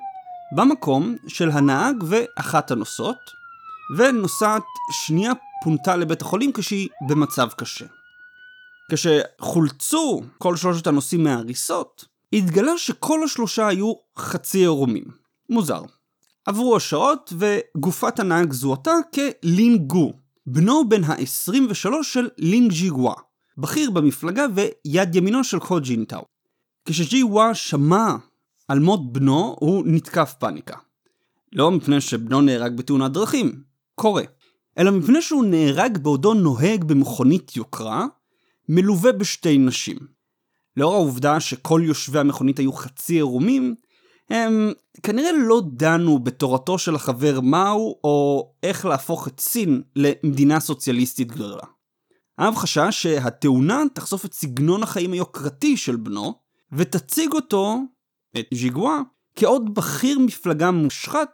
במקום 0.57 1.17
של 1.29 1.51
הנהג 1.51 2.05
ואחת 2.07 2.71
הנוסעות, 2.71 3.31
ונוסעת 3.97 4.63
שנייה 4.91 5.33
פונתה 5.65 5.97
לבית 5.97 6.23
החולים 6.23 6.53
כשהיא 6.53 6.89
במצב 7.09 7.49
קשה. 7.57 7.87
כשחולצו 8.93 10.23
כל 10.39 10.57
שלושת 10.57 10.87
הנוסעים 10.87 11.25
מההריסות, 11.25 12.12
התגלה 12.33 12.79
שכל 12.79 13.25
השלושה 13.25 13.69
היו 13.69 13.93
חצי 14.17 14.59
עירומים. 14.59 15.05
מוזר. 15.51 15.83
עברו 16.47 16.77
השעות 16.77 17.33
וגופת 17.39 18.21
הנהג 18.21 18.53
זוהתה 18.53 18.93
כלינגו, 19.15 20.13
בנו 20.47 20.89
בן 20.89 21.05
ה-23 21.05 22.03
של 22.03 22.29
לינג 22.39 22.73
ג'יגווה, 22.73 23.15
בכיר 23.59 23.91
במפלגה 23.91 24.47
ויד 24.55 25.17
ימינו 25.17 25.45
של 25.45 25.59
קו 25.59 25.81
ג'ינטאו. 25.81 26.25
כשג'יגווה 26.85 27.55
שמע 27.55 28.17
על 28.69 28.79
מות 28.79 29.13
בנו, 29.13 29.57
הוא 29.61 29.85
נתקף 29.87 30.35
פאניקה. 30.39 30.77
לא 31.53 31.71
מפני 31.71 32.01
שבנו 32.01 32.41
נהרג 32.41 32.77
בתאונת 32.77 33.13
דרכים, 33.13 33.63
קורה, 33.95 34.23
אלא 34.79 34.91
מפני 34.91 35.23
שהוא 35.23 35.45
נהרג 35.45 35.99
בעודו 35.99 36.35
נוהג 36.35 36.85
במכונית 36.85 37.57
יוקרה, 37.57 38.07
מלווה 38.69 39.13
בשתי 39.13 39.59
נשים. 39.59 40.12
לאור 40.77 40.95
העובדה 40.95 41.41
שכל 41.41 41.81
יושבי 41.85 42.19
המכונית 42.19 42.59
היו 42.59 42.73
חצי 42.73 43.15
עירומים, 43.15 43.75
הם 44.31 44.73
כנראה 45.03 45.33
לא 45.33 45.63
דנו 45.73 46.19
בתורתו 46.19 46.79
של 46.79 46.95
החבר 46.95 47.41
מהו, 47.41 47.99
או 48.05 48.49
איך 48.63 48.87
להפוך 48.87 49.29
את 49.29 49.41
סין 49.41 49.83
למדינה 49.97 50.61
סוציאליסטית 50.61 51.33
גדולה. 51.33 51.63
האב 52.39 52.55
חשש 52.55 52.89
שהתאונה 52.91 53.83
תחשוף 53.95 54.25
את 54.25 54.35
סגנון 54.35 54.83
החיים 54.83 55.13
היוקרתי 55.13 55.77
של 55.77 55.97
בנו, 55.97 56.35
ותציג 56.73 57.33
אותו, 57.33 57.79
את 58.39 58.47
ז'יגווה, 58.55 59.01
כעוד 59.37 59.75
בכיר 59.75 60.19
מפלגה 60.19 60.71
מושחת, 60.71 61.29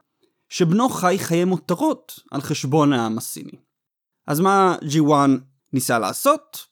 שבנו 0.48 0.88
חי 0.88 1.16
חיי 1.18 1.44
מותרות 1.44 2.20
על 2.30 2.40
חשבון 2.40 2.92
העם 2.92 3.18
הסיני. 3.18 3.58
אז 4.26 4.40
מה 4.40 4.76
ג'יוואן 4.84 5.38
ניסה 5.72 5.98
לעשות? 5.98 6.66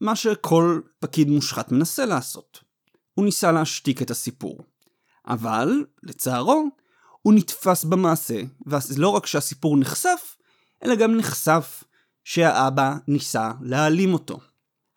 מה 0.00 0.16
שכל 0.16 0.80
פקיד 0.98 1.28
מושחת 1.28 1.72
מנסה 1.72 2.06
לעשות. 2.06 2.60
הוא 3.14 3.24
ניסה 3.24 3.52
להשתיק 3.52 4.02
את 4.02 4.10
הסיפור. 4.10 4.58
אבל, 5.26 5.84
לצערו, 6.02 6.68
הוא 7.22 7.34
נתפס 7.34 7.84
במעשה, 7.84 8.40
ולא 8.66 9.08
רק 9.08 9.26
שהסיפור 9.26 9.76
נחשף, 9.76 10.36
אלא 10.84 10.94
גם 10.94 11.16
נחשף 11.16 11.84
שהאבא 12.24 12.94
ניסה 13.08 13.50
להעלים 13.60 14.12
אותו. 14.12 14.38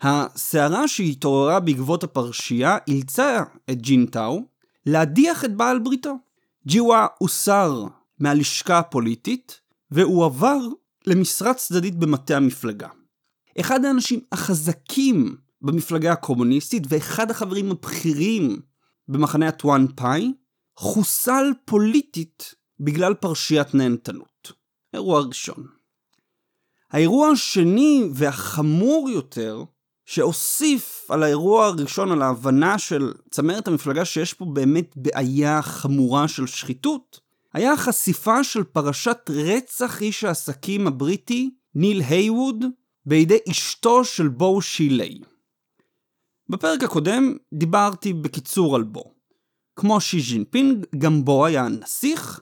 הסערה 0.02 0.88
שהתעוררה 0.88 1.60
בעקבות 1.60 2.04
הפרשייה 2.04 2.78
אילצה 2.88 3.44
את 3.70 3.82
ג'ינטאו 3.82 4.42
להדיח 4.86 5.46
את 5.46 5.56
בעל 5.56 5.80
בריתו. 5.80 6.16
ג'יווה 6.68 7.08
הוסר 7.18 7.86
מהלשכה 8.20 8.80
הפוליטית 8.80 9.60
והועבר 9.92 10.60
למשרה 11.08 11.54
צדדית 11.54 11.96
במטה 11.96 12.38
המפלגה. 12.38 12.88
אחד 13.60 13.86
האנשים 13.86 14.20
החזקים 14.32 15.36
במפלגה 15.62 16.12
הקומוניסטית 16.12 16.84
ואחד 16.90 17.32
החברים 17.32 17.72
הבכירים 17.72 18.60
במחנה 19.08 19.48
הטואן 19.48 19.86
פאי, 19.96 20.34
חוסל 20.78 21.52
פוליטית 21.66 22.56
בגלל 22.80 23.14
פרשיית 23.14 23.74
נהנתנות. 23.76 24.52
אירוע 24.94 25.22
ראשון. 25.22 25.68
האירוע 26.92 27.30
השני 27.30 28.10
והחמור 28.14 29.10
יותר, 29.10 29.64
שהוסיף 30.06 31.06
על 31.10 31.24
האירוע 31.24 31.66
הראשון, 31.66 32.12
על 32.12 32.22
ההבנה 32.22 32.80
של 32.80 33.14
צמרת 33.32 33.68
המפלגה 33.68 34.06
שיש 34.06 34.34
פה 34.34 34.46
באמת 34.46 34.94
בעיה 34.96 35.62
חמורה 35.62 36.28
של 36.28 36.48
שחיתות, 36.48 37.20
היה 37.54 37.74
החשיפה 37.74 38.44
של 38.44 38.64
פרשת 38.64 39.30
רצח 39.30 40.02
איש 40.02 40.24
העסקים 40.24 40.88
הבריטי, 40.88 41.50
ניל 41.76 42.02
הייווד, 42.02 42.66
בידי 43.06 43.38
אשתו 43.50 44.06
של 44.06 44.28
בו 44.28 44.62
שילאי. 44.62 45.22
בפרק 46.50 46.84
הקודם 46.84 47.38
דיברתי 47.54 48.14
בקיצור 48.14 48.76
על 48.76 48.84
בו. 48.84 49.14
כמו 49.76 50.02
שי 50.02 50.22
ז'ינפינג, 50.22 50.86
גם 50.98 51.26
בו 51.26 51.46
היה 51.46 51.68
נסיך, 51.70 52.42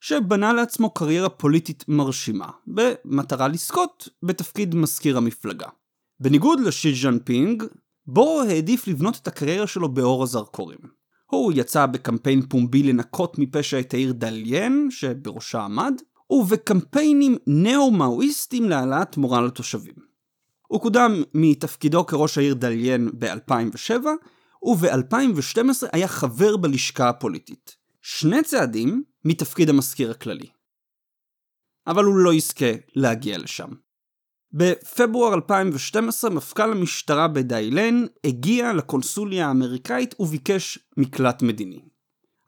שבנה 0.00 0.52
לעצמו 0.52 0.90
קריירה 0.90 1.28
פוליטית 1.28 1.84
מרשימה, 1.88 2.50
במטרה 2.66 3.48
לזכות 3.48 4.08
בתפקיד 4.22 4.74
מזכיר 4.74 5.16
המפלגה. 5.16 5.66
בניגוד 6.20 6.60
לשי 6.60 6.94
ז'ינפינג, 6.94 7.64
בו 8.06 8.42
העדיף 8.42 8.88
לבנות 8.88 9.16
את 9.22 9.28
הקריירה 9.28 9.66
שלו 9.66 9.88
באור 9.88 10.22
הזרקורים. 10.22 10.78
הוא 11.30 11.52
יצא 11.56 11.86
בקמפיין 11.86 12.48
פומבי 12.48 12.82
לנקות 12.82 13.38
מפשע 13.38 13.80
את 13.80 13.94
העיר 13.94 14.12
דליין, 14.12 14.88
שבראשה 14.90 15.60
עמד, 15.60 15.94
ובקמפיינים 16.32 17.36
נאו-מאואיסטים 17.46 18.68
להעלאת 18.68 19.16
מורל 19.16 19.46
לתושבים. 19.46 19.94
הוא 20.68 20.80
קודם 20.80 21.22
מתפקידו 21.34 22.06
כראש 22.06 22.38
העיר 22.38 22.54
דליין 22.54 23.10
ב-2007, 23.18 24.06
וב-2012 24.66 25.88
היה 25.92 26.08
חבר 26.08 26.56
בלשכה 26.56 27.08
הפוליטית. 27.08 27.76
שני 28.02 28.42
צעדים 28.42 29.02
מתפקיד 29.24 29.68
המזכיר 29.68 30.10
הכללי. 30.10 30.46
אבל 31.86 32.04
הוא 32.04 32.16
לא 32.16 32.34
יזכה 32.34 32.72
להגיע 32.94 33.38
לשם. 33.38 33.68
בפברואר 34.52 35.34
2012 35.34 36.30
מפכ"ל 36.30 36.72
המשטרה 36.72 37.28
בדליין 37.28 38.04
הגיע 38.24 38.72
לקונסוליה 38.72 39.48
האמריקאית 39.48 40.14
וביקש 40.20 40.78
מקלט 40.96 41.42
מדיני. 41.42 41.80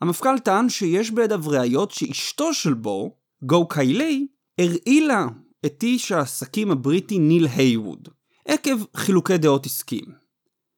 המפכ"ל 0.00 0.38
טען 0.38 0.68
שיש 0.68 1.10
בידיו 1.10 1.40
ראיות 1.46 1.90
שאשתו 1.90 2.54
של 2.54 2.74
בו, 2.74 3.16
גו 3.46 3.68
קיילי, 3.68 4.26
הרעילה 4.58 5.26
את 5.66 5.82
איש 5.82 6.12
העסקים 6.12 6.70
הבריטי 6.70 7.18
ניל 7.18 7.46
הייווד, 7.46 8.08
עקב 8.48 8.84
חילוקי 8.96 9.38
דעות 9.38 9.66
עסקיים. 9.66 10.24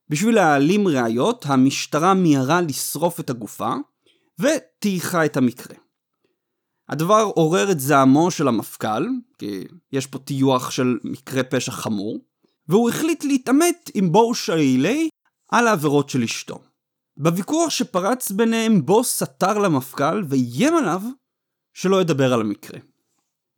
בשביל 0.08 0.34
להעלים 0.34 0.88
ראיות, 0.88 1.44
המשטרה 1.48 2.14
מיהרה 2.14 2.60
לשרוף 2.60 3.20
את 3.20 3.30
הגופה, 3.30 3.74
וטייחה 4.38 5.24
את 5.24 5.36
המקרה. 5.36 5.76
הדבר 6.88 7.30
עורר 7.34 7.70
את 7.70 7.80
זעמו 7.80 8.30
של 8.30 8.48
המפכ"ל, 8.48 9.06
כי 9.38 9.64
יש 9.92 10.06
פה 10.06 10.18
טיוח 10.18 10.70
של 10.70 10.98
מקרה 11.04 11.42
פשע 11.42 11.72
חמור, 11.72 12.18
והוא 12.68 12.90
החליט 12.90 13.24
להתעמת 13.24 13.90
עם 13.94 14.12
בואו 14.12 14.34
שיילי 14.34 15.08
על 15.52 15.66
העבירות 15.66 16.08
של 16.08 16.22
אשתו. 16.22 16.58
בוויכוח 17.16 17.70
שפרץ 17.70 18.30
ביניהם 18.30 18.86
בו 18.86 19.04
סתר 19.04 19.58
למפכ"ל 19.58 20.24
ואיים 20.28 20.74
עליו 20.74 21.02
שלא 21.76 22.00
ידבר 22.00 22.32
על 22.32 22.40
המקרה. 22.40 22.80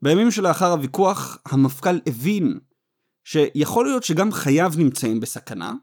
בימים 0.03 0.31
שלאחר 0.31 0.73
הוויכוח, 0.73 1.39
המפכ"ל 1.47 1.99
הבין 2.07 2.59
שיכול 3.25 3.87
להיות 3.87 4.05
שגם 4.05 4.33
חייו 4.33 4.73
נמצאים 4.79 5.21
בסכנה, 5.21 5.75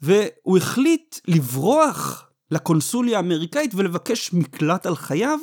והוא 0.00 0.58
החליט 0.58 1.18
לברוח 1.28 2.30
לקונסוליה 2.50 3.16
האמריקאית 3.16 3.74
ולבקש 3.74 4.32
מקלט 4.32 4.86
על 4.86 4.96
חייו, 4.96 5.38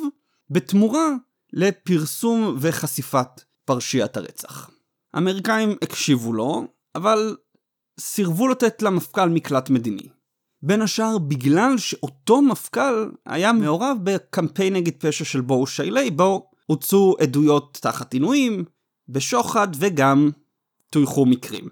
בתמורה 0.50 1.08
לפרסום 1.52 2.56
וחשיפת 2.60 3.40
פרשיית 3.64 4.16
הרצח. 4.16 4.70
האמריקאים 5.14 5.76
הקשיבו 5.82 6.32
לו, 6.32 6.66
אבל 6.94 7.36
סירבו 8.00 8.48
לתת 8.48 8.82
למפכ"ל 8.82 9.28
מקלט 9.28 9.70
מדיני. 9.70 10.08
בין 10.62 10.82
השאר 10.82 11.18
בגלל 11.18 11.78
שאותו 11.78 12.42
מפכ"ל 12.42 13.10
היה 13.26 13.52
מעורב 13.52 13.96
בקמפיין 14.02 14.74
נגד 14.74 14.92
פשע 14.98 15.24
של 15.24 15.40
בואו 15.40 15.66
שיילי, 15.66 16.10
בו 16.10 16.50
הוצאו 16.66 17.16
עדויות 17.20 17.78
תחת 17.82 18.12
עינויים, 18.12 18.64
בשוחד 19.08 19.68
וגם 19.78 20.30
טויחו 20.90 21.26
מקרים. 21.26 21.68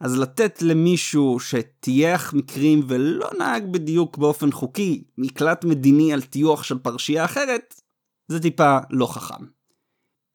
אז 0.00 0.18
לתת 0.18 0.62
למישהו 0.62 1.40
שטייח 1.40 2.34
מקרים 2.34 2.82
ולא 2.88 3.30
נהג 3.38 3.72
בדיוק 3.72 4.18
באופן 4.18 4.52
חוקי 4.52 5.04
מקלט 5.18 5.64
מדיני 5.64 6.12
על 6.12 6.22
טיוח 6.22 6.62
של 6.62 6.78
פרשייה 6.78 7.24
אחרת, 7.24 7.80
זה 8.28 8.40
טיפה 8.40 8.78
לא 8.90 9.06
חכם. 9.06 9.44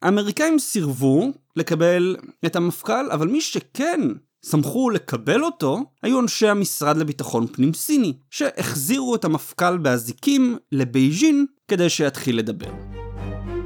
האמריקאים 0.02 0.60
סירבו 0.60 1.32
לקבל 1.56 2.15
את 2.45 2.56
המפכ"ל, 2.56 3.12
אבל 3.12 3.28
מי 3.28 3.41
שכן 3.41 4.02
שמחו 4.45 4.89
לקבל 4.89 5.43
אותו 5.43 5.84
היו 6.04 6.19
אנשי 6.19 6.47
המשרד 6.47 6.97
לביטחון 6.97 7.47
פנים 7.47 7.73
סיני, 7.73 8.13
שהחזירו 8.30 9.15
את 9.15 9.26
המפכ"ל 9.26 9.78
באזיקים 9.78 10.58
לבייג'ין 10.71 11.45
כדי 11.67 11.89
שיתחיל 11.89 12.38
לדבר. 12.38 12.71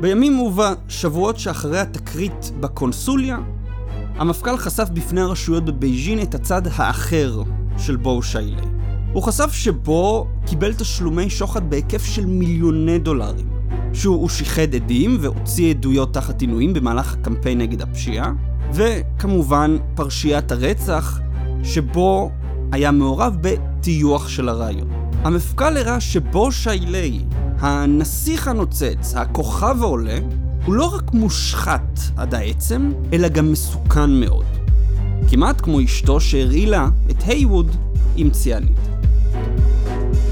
בימים 0.02 0.40
ובשבועות 0.40 1.40
שאחרי 1.40 1.80
התקרית 1.80 2.52
בקונסוליה, 2.60 3.38
המפכ"ל 4.16 4.58
חשף 4.58 4.90
בפני 4.94 5.22
הרשויות 5.22 5.66
בבייג'ין 5.66 6.22
את 6.22 6.36
הצד 6.36 6.62
האחר 6.66 7.42
של 7.78 7.96
בואו 7.96 8.24
שיילי. 8.24 8.68
הוא 9.14 9.24
חשף 9.24 9.52
שבו 9.54 10.28
קיבל 10.46 10.74
תשלומי 10.74 11.30
שוחד 11.30 11.70
בהיקף 11.70 12.06
של 12.06 12.26
מיליוני 12.26 13.00
דולרים. 13.00 13.52
שהוא 13.94 14.30
שיחד 14.30 14.76
עדים 14.76 15.18
והוציא 15.22 15.70
עדויות 15.70 16.14
תחת 16.14 16.42
עינויים 16.42 16.74
במהלך 16.74 17.14
הקמפיין 17.14 17.58
נגד 17.58 17.82
הפשיעה, 17.82 18.34
וכמובן 18.74 19.78
פרשיית 19.96 20.52
הרצח, 20.52 21.20
שבו 21.64 22.32
היה 22.72 22.92
מעורב 22.92 23.38
בטיוח 23.42 24.28
של 24.28 24.50
הרעיון. 24.50 24.90
המפכ"ל 25.24 25.78
הראה 25.78 26.00
שבו 26.02 26.52
שיילי, 26.52 27.20
הנסיך 27.60 28.48
הנוצץ, 28.48 29.14
הכוכב 29.16 29.78
העולה, 29.82 30.18
הוא 30.66 30.76
לא 30.76 30.96
רק 30.96 31.14
מושחת 31.14 32.00
עד 32.18 32.36
העצם, 32.36 32.92
אלא 33.14 33.28
גם 33.28 33.52
מסוכן 33.52 34.10
מאוד. 34.10 34.46
כמעט 35.30 35.62
כמו 35.62 35.84
אשתו 35.84 36.20
שהרעילה 36.20 36.88
את 37.12 37.24
הייווד 37.24 37.76
עם 38.16 38.30
ציאנית. 38.30 38.80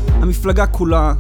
המפלגה 0.10 0.68
כולה 0.68 1.14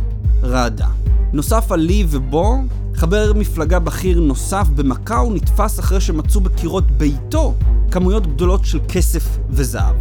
רעדה. 0.44 0.88
נוסף 1.34 1.72
על 1.72 1.80
לי 1.80 2.06
ובו, 2.10 2.58
חבר 3.00 3.34
מפלגה 3.36 3.80
בכיר 3.80 4.20
נוסף 4.20 4.68
במקאו 4.76 5.34
נתפס 5.34 5.80
אחרי 5.80 6.02
שמצאו 6.02 6.42
בקירות 6.42 6.92
ביתו 6.92 7.54
כמויות 7.92 8.28
גדולות 8.28 8.66
של 8.66 8.80
כסף 8.88 9.38
וזהב. 9.50 9.96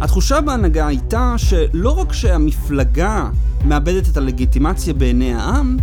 התחושה 0.00 0.40
בהנהגה 0.40 0.86
הייתה 0.86 1.34
שלא 1.36 1.90
רק 1.90 2.12
שהמפלגה 2.12 3.30
מאבדת 3.64 4.08
את 4.08 4.16
הלגיטימציה 4.16 4.94
בעיני 4.94 5.34
העם, 5.34 5.76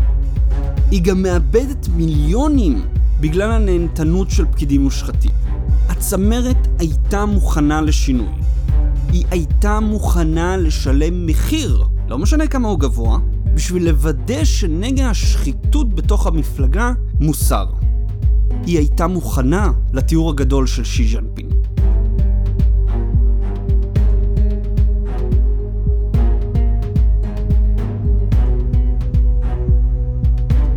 היא 0.91 1.01
גם 1.01 1.21
מאבדת 1.21 1.87
מיליונים 1.95 2.81
בגלל 3.19 3.51
הנהנתנות 3.51 4.29
של 4.29 4.45
פקידים 4.45 4.81
מושחתים. 4.81 5.31
הצמרת 5.89 6.67
הייתה 6.79 7.25
מוכנה 7.25 7.81
לשינוי. 7.81 8.33
היא 9.11 9.25
הייתה 9.31 9.79
מוכנה 9.79 10.57
לשלם 10.57 11.25
מחיר, 11.25 11.83
לא 12.09 12.17
משנה 12.17 12.47
כמה 12.47 12.67
הוא 12.67 12.79
גבוה, 12.79 13.17
בשביל 13.53 13.89
לוודא 13.89 14.43
שנגע 14.43 15.09
השחיתות 15.09 15.95
בתוך 15.95 16.27
המפלגה 16.27 16.91
מוסר. 17.19 17.65
היא 18.65 18.77
הייתה 18.77 19.07
מוכנה 19.07 19.71
לתיאור 19.93 20.29
הגדול 20.29 20.67
של 20.67 20.83
שי 20.83 21.07
ז'אנפינג. 21.07 21.53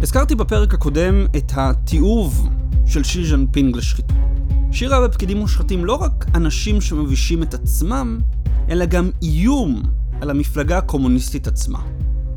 הזכרתי 0.03 0.35
בפרק 0.35 0.75
הקודם 0.75 1.27
את 1.37 1.53
התיעוב 1.55 2.49
של 2.87 3.05
שי 3.05 3.25
ז'אנפינג 3.25 3.77
לשחיתות. 3.77 4.17
שי 4.73 4.87
ראה 4.87 5.09
בפקידים 5.09 5.37
מושחתים 5.37 5.85
לא 5.85 5.95
רק 5.95 6.27
אנשים 6.35 6.81
שמבישים 6.81 7.43
את 7.43 7.55
עצמם, 7.55 8.21
אלא 8.69 8.85
גם 8.85 9.11
איום 9.23 9.83
על 10.21 10.31
המפלגה 10.31 10.79
הקומוניסטית 10.79 11.47
עצמה. 11.47 11.94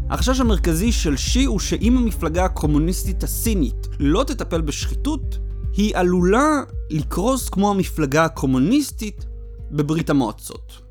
החשש 0.10 0.40
המרכזי 0.40 0.92
של 0.92 1.18
שי 1.18 1.46
הוא 1.46 1.60
שאם 1.60 1.98
המפלגה 1.98 2.46
הקומוניסטית 2.46 3.24
הסינית 3.24 3.88
לא 4.00 4.24
תטפל 4.24 4.62
בשחיתות, 4.62 5.38
היא 5.74 5.98
עלולה 5.98 6.62
לקרוס 6.90 7.50
כמו 7.50 7.70
המפלגה 7.72 8.26
הקומוניסטית 8.26 9.26
בברית 9.72 10.10
המועצות. 10.10 10.82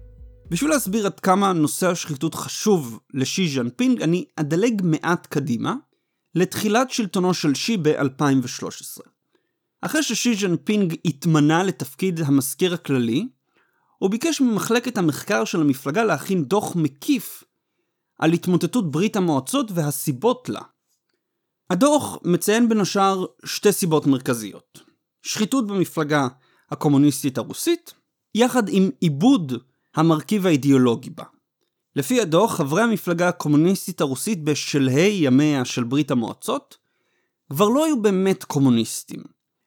בשביל 0.50 0.70
להסביר 0.70 1.06
עד 1.06 1.20
כמה 1.20 1.52
נושא 1.52 1.90
השחיתות 1.90 2.34
חשוב 2.34 2.98
לשי 3.14 3.48
ז'אנפינג, 3.48 4.02
אני 4.02 4.24
אדלג 4.36 4.82
מעט 4.84 5.26
קדימה, 5.26 5.74
לתחילת 6.34 6.90
שלטונו 6.90 7.34
של 7.34 7.54
שי 7.54 7.76
ב-2013. 7.76 9.00
אחרי 9.80 10.02
ששי 10.02 10.34
ז'אנפינג 10.34 10.94
התמנה 11.04 11.62
לתפקיד 11.62 12.20
המזכיר 12.20 12.74
הכללי, 12.74 13.28
הוא 13.98 14.10
ביקש 14.10 14.40
ממחלקת 14.40 14.98
המחקר 14.98 15.44
של 15.44 15.60
המפלגה 15.60 16.04
להכין 16.04 16.44
דוח 16.44 16.76
מקיף 16.76 17.44
על 18.18 18.32
התמוטטות 18.32 18.90
ברית 18.90 19.16
המועצות 19.16 19.70
והסיבות 19.74 20.48
לה. 20.48 20.60
הדוח 21.70 22.18
מציין 22.24 22.68
בין 22.68 22.80
השאר 22.80 23.24
שתי 23.44 23.72
סיבות 23.72 24.06
מרכזיות. 24.06 24.82
שחיתות 25.22 25.66
במפלגה 25.66 26.28
הקומוניסטית 26.70 27.38
הרוסית, 27.38 27.94
יחד 28.34 28.68
עם 28.68 28.90
עיבוד 29.00 29.52
המרכיב 29.94 30.46
האידיאולוגי 30.46 31.10
בה. 31.10 31.24
לפי 31.96 32.20
הדוח, 32.20 32.56
חברי 32.56 32.82
המפלגה 32.82 33.28
הקומוניסטית 33.28 34.00
הרוסית 34.00 34.44
בשלהי 34.44 35.24
ימיה 35.24 35.64
של 35.64 35.84
ברית 35.84 36.10
המועצות, 36.10 36.76
כבר 37.50 37.68
לא 37.68 37.84
היו 37.84 38.02
באמת 38.02 38.44
קומוניסטים. 38.44 39.22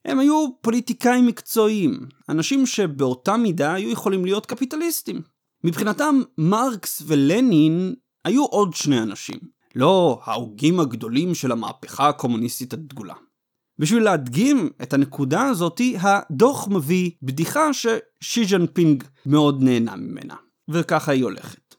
הם 0.05 0.19
היו 0.19 0.47
פוליטיקאים 0.61 1.25
מקצועיים, 1.25 1.99
אנשים 2.29 2.65
שבאותה 2.65 3.37
מידה 3.37 3.73
היו 3.73 3.89
יכולים 3.89 4.25
להיות 4.25 4.45
קפיטליסטים. 4.45 5.21
מבחינתם, 5.63 6.21
מרקס 6.37 7.01
ולנין 7.05 7.95
היו 8.25 8.45
עוד 8.45 8.73
שני 8.73 9.01
אנשים, 9.01 9.39
לא 9.75 10.21
ההוגים 10.23 10.79
הגדולים 10.79 11.35
של 11.35 11.51
המהפכה 11.51 12.09
הקומוניסטית 12.09 12.73
הדגולה. 12.73 13.13
בשביל 13.79 14.03
להדגים 14.03 14.69
את 14.81 14.93
הנקודה 14.93 15.43
הזאתי, 15.43 15.97
הדוח 16.01 16.67
מביא 16.67 17.11
בדיחה 17.23 17.73
ששי 17.73 18.45
ז'אנפינג 18.45 19.03
מאוד 19.25 19.63
נהנה 19.63 19.95
ממנה, 19.95 20.35
וככה 20.69 21.11
היא 21.11 21.23
הולכת. 21.23 21.75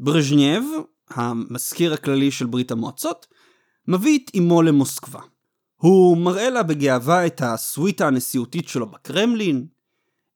ברז'נייב, 0.00 0.64
המזכיר 1.10 1.92
הכללי 1.92 2.30
של 2.30 2.46
ברית 2.46 2.70
המועצות, 2.70 3.26
מביא 3.88 4.18
את 4.18 4.30
אמו 4.38 4.62
למוסקבה. 4.62 5.20
הוא 5.76 6.16
מראה 6.16 6.50
לה 6.50 6.62
בגאווה 6.62 7.26
את 7.26 7.42
הסוויטה 7.44 8.06
הנשיאותית 8.06 8.68
שלו 8.68 8.86
בקרמלין, 8.86 9.66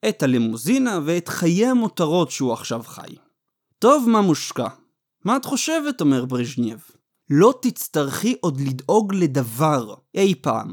את 0.08 0.22
הלימוזינה 0.22 1.00
ואת 1.04 1.28
חיי 1.28 1.66
המותרות 1.66 2.30
שהוא 2.30 2.52
עכשיו 2.52 2.82
חי. 2.82 3.14
טוב, 3.78 4.08
מאמושקה? 4.08 4.68
מה 5.24 5.36
את 5.36 5.44
חושבת? 5.44 6.00
אומר 6.00 6.24
ברז'נייב. 6.24 6.90
לא 7.30 7.54
תצטרכי 7.62 8.36
עוד 8.40 8.60
לדאוג 8.60 9.14
לדבר 9.14 9.94
אי 10.14 10.34
פעם. 10.42 10.72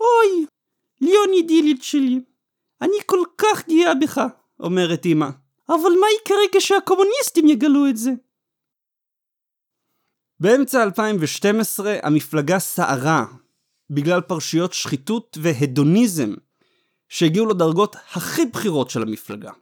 אוי, 0.00 0.46
ליונידל'ה 1.00 1.82
שלי, 1.82 2.20
אני 2.82 2.96
כל 3.06 3.20
כך 3.38 3.68
גאה 3.68 3.94
בך, 3.94 4.20
אומרת 4.60 5.06
אמא. 5.06 5.28
אבל 5.68 5.90
מה 6.00 6.06
יקרה 6.20 6.38
כשהקומוניסטים 6.54 7.48
יגלו 7.48 7.88
את 7.88 7.96
זה? 7.96 8.10
באמצע 10.40 10.82
2012 10.82 11.96
המפלגה 12.02 12.58
סערה 12.58 13.24
בגלל 13.90 14.20
פרשיות 14.20 14.72
שחיתות 14.72 15.38
והדוניזם 15.42 16.34
שהגיעו 17.08 17.46
לדרגות 17.46 17.96
הכי 17.96 18.46
בכירות 18.46 18.90
של 18.90 19.02
המפלגה. 19.02 19.52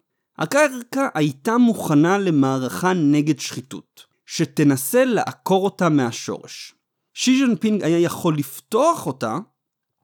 הקרקע 0.41 1.09
הייתה 1.15 1.59
מוכנה 1.59 2.19
למערכה 2.19 2.93
נגד 2.93 3.39
שחיתות, 3.39 4.07
שתנסה 4.27 5.05
לעקור 5.05 5.65
אותה 5.65 5.89
מהשורש. 5.89 6.75
שי 7.15 7.47
ז'נפינג 7.47 7.85
היה 7.85 7.99
יכול 7.99 8.37
לפתוח 8.37 9.07
אותה 9.07 9.39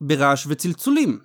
ברעש 0.01 0.47
וצלצולים, 0.49 1.19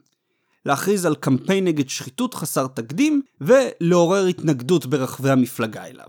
להכריז 0.66 1.06
על 1.06 1.16
קמפיין 1.16 1.66
נגד 1.66 1.90
שחיתות 1.90 2.34
חסר 2.34 2.68
תקדים 2.68 3.22
ולעורר 3.42 4.26
התנגדות 4.26 4.86
ברחבי 4.86 5.30
המפלגה 5.30 5.86
אליו. 5.86 6.08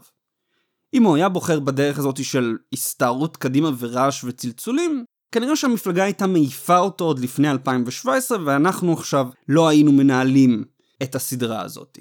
אם 0.94 1.02
הוא 1.02 1.16
היה 1.16 1.28
בוחר 1.28 1.60
בדרך 1.60 1.98
הזאת 1.98 2.24
של 2.24 2.56
הסתערות 2.72 3.36
קדימה 3.36 3.70
ורעש 3.78 4.24
וצלצולים, 4.24 5.04
כנראה 5.32 5.56
שהמפלגה 5.56 6.04
הייתה 6.04 6.26
מעיפה 6.26 6.78
אותו 6.78 7.04
עוד 7.04 7.18
לפני 7.18 7.50
2017 7.50 8.38
ואנחנו 8.44 8.92
עכשיו 8.92 9.28
לא 9.48 9.68
היינו 9.68 9.92
מנהלים 9.92 10.64
את 11.02 11.14
הסדרה 11.14 11.62
הזאת. 11.62 11.98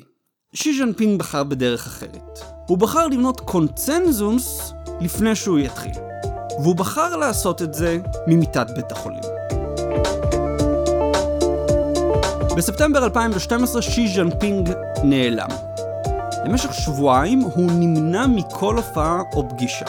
שי 0.54 0.78
ז'נפינג 0.78 1.20
בחר 1.20 1.44
בדרך 1.44 1.88
אחרת. 1.88 2.40
הוא 2.68 2.78
בחר 2.78 3.08
לבנות 3.08 3.40
קונצנזוס 3.40 4.74
לפני 5.02 5.36
שהוא 5.36 5.60
יתחיל. 5.60 5.92
והוא 6.62 6.76
בחר 6.76 7.16
לעשות 7.16 7.62
את 7.62 7.74
זה 7.74 8.00
ממיטת 8.28 8.68
בית 8.76 8.92
החולים. 8.92 9.22
בספטמבר 12.58 13.04
2012 13.04 13.82
שי 13.82 14.08
ז'נפינג 14.08 14.70
נעלם. 15.04 15.50
למשך 16.46 16.74
שבועיים 16.74 17.40
הוא 17.40 17.72
נמנע 17.72 18.28
מכל 18.28 18.78
הופעה 18.78 19.22
או 19.34 19.50
פגישה. 19.50 19.86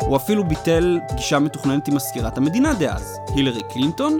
הוא 0.00 0.16
אפילו 0.16 0.44
ביטל 0.44 0.98
פגישה 1.08 1.38
מתוכננת 1.38 1.88
עם 1.88 1.94
מזכירת 1.94 2.38
המדינה 2.38 2.74
דאז, 2.74 3.16
הילרי 3.34 3.62
קלינטון, 3.72 4.18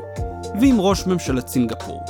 ועם 0.61 0.81
ראש 0.81 1.07
ממשלת 1.07 1.49
סינגפור. 1.49 2.05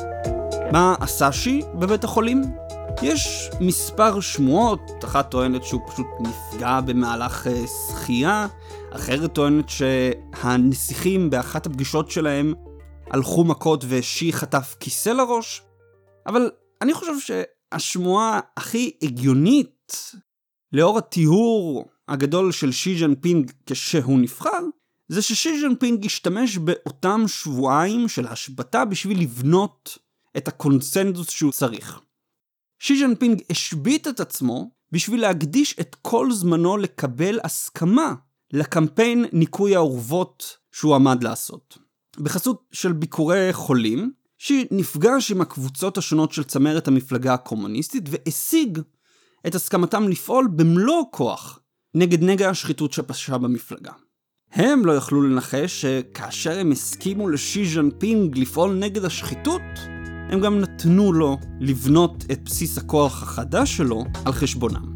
מה 0.73 0.95
עשה 1.01 1.33
שי 1.33 1.63
בבית 1.75 2.05
החולים? 2.05 2.70
יש 3.03 3.51
מספר 3.61 4.21
שמועות, 4.21 4.81
אחת 5.05 5.31
טוענת 5.31 5.65
שהוא 5.65 5.81
פשוט 5.89 6.07
נפגע 6.21 6.81
במהלך 6.81 7.47
אה, 7.47 7.65
שחייה, 7.67 8.47
אחרת 8.91 9.35
טוענת 9.35 9.65
שהנסיכים 9.69 11.31
באחת 11.31 11.67
הפגישות 11.67 12.11
שלהם 12.11 12.55
הלכו 13.11 13.45
מכות 13.45 13.85
ושי 13.89 14.33
חטף 14.33 14.77
כיסא 14.81 15.09
לראש, 15.09 15.63
אבל 16.27 16.51
אני 16.83 16.95
חושב 16.95 17.13
שהשמועה 17.19 18.41
הכי 18.57 18.91
הגיונית 19.03 20.13
לאור 20.73 20.99
הטיהור 20.99 21.85
הגדול 22.09 22.53
של 22.53 22.73
שי 22.73 22.99
ז'נפינג 22.99 23.51
כשהוא 23.67 24.19
נבחר, 24.19 24.61
זה 25.09 25.23
ששי 25.23 25.61
ז'נפינג 25.61 26.07
השתמש 26.07 26.59
באותם 26.59 27.25
שבועיים 27.27 28.09
של 28.09 28.27
השבתה 28.27 28.85
בשביל 28.85 29.21
לבנות 29.21 29.99
את 30.37 30.49
הקונסנזוס 30.49 31.31
שהוא 31.31 31.53
צריך. 31.53 32.01
שי 32.81 32.99
ז'נפינג 32.99 33.43
השבית 33.51 34.09
את 34.09 34.21
עצמו 34.21 34.71
בשביל 34.93 35.21
להקדיש 35.21 35.77
את 35.81 35.97
כל 36.03 36.33
זמנו 36.33 36.77
לקבל 36.77 37.39
הסכמה 37.45 38.15
לקמפיין 38.53 39.25
ניקוי 39.33 39.77
האורוות 39.77 40.57
שהוא 40.73 40.95
עמד 40.95 41.25
לעשות. 41.25 41.79
בחסות 42.19 42.63
של 42.73 42.93
ביקורי 42.93 43.53
חולים, 43.53 44.13
שנפגש 44.39 45.31
עם 45.31 45.41
הקבוצות 45.41 45.99
השונות 45.99 46.33
של 46.33 46.45
צמרת 46.45 46.89
המפלגה 46.89 47.35
הקומוניסטית 47.35 48.05
והשיג 48.11 48.79
את 49.47 49.55
הסכמתם 49.55 50.09
לפעול 50.09 50.49
במלוא 50.57 51.05
הכוח 51.09 51.61
נגד 51.95 52.23
נגע 52.23 52.51
השחיתות 52.51 52.93
שפשעה 52.93 53.39
במפלגה. 53.39 53.93
הם 54.53 54.87
לא 54.87 54.93
יכלו 54.93 55.23
לנחש 55.23 55.81
שכאשר 55.81 56.59
הם 56.59 56.73
הסכימו 56.73 57.29
לשי 57.29 57.67
ז'אנפינג 57.75 58.39
לפעול 58.39 58.75
נגד 58.75 59.05
השחיתות, 59.05 59.63
הם 60.31 60.41
גם 60.41 60.61
נתנו 60.61 61.13
לו 61.13 61.37
לבנות 61.61 62.25
את 62.33 62.45
בסיס 62.45 62.79
הכוח 62.79 63.23
החדש 63.23 63.77
שלו 63.77 64.05
על 64.25 64.33
חשבונם. 64.33 64.93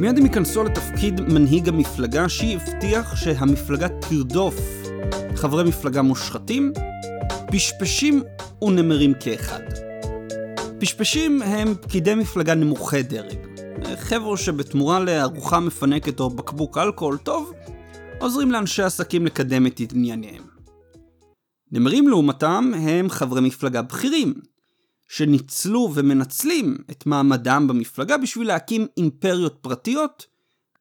מיד 0.00 0.18
הם 0.18 0.24
ייכנסו 0.24 0.64
לתפקיד 0.64 1.20
מנהיג 1.20 1.68
המפלגה, 1.68 2.28
שהבטיח 2.28 3.16
שהמפלגה 3.16 3.88
תרדוף 3.88 4.56
חברי 5.36 5.64
מפלגה 5.64 6.02
מושחתים, 6.02 6.72
פשפשים 7.52 8.22
ונמרים 8.62 9.12
כאחד. 9.20 9.60
פשפשים 10.80 11.42
הם 11.42 11.74
פקידי 11.80 12.14
מפלגה 12.14 12.54
נמוכי 12.54 13.02
דרג. 13.02 13.51
חבר'ה 13.96 14.36
שבתמורה 14.36 15.00
לארוחה 15.00 15.60
מפנקת 15.60 16.20
או 16.20 16.30
בקבוק 16.30 16.78
אלכוהול 16.78 17.18
טוב, 17.18 17.52
עוזרים 18.20 18.52
לאנשי 18.52 18.82
עסקים 18.82 19.26
לקדם 19.26 19.66
את 19.66 19.80
ענייניהם. 19.92 20.42
נמרים 21.72 22.08
לעומתם 22.08 22.72
הם 22.74 23.10
חברי 23.10 23.40
מפלגה 23.40 23.82
בכירים, 23.82 24.34
שניצלו 25.08 25.90
ומנצלים 25.94 26.78
את 26.90 27.06
מעמדם 27.06 27.66
במפלגה 27.68 28.18
בשביל 28.18 28.48
להקים 28.48 28.86
אימפריות 28.96 29.58
פרטיות 29.60 30.26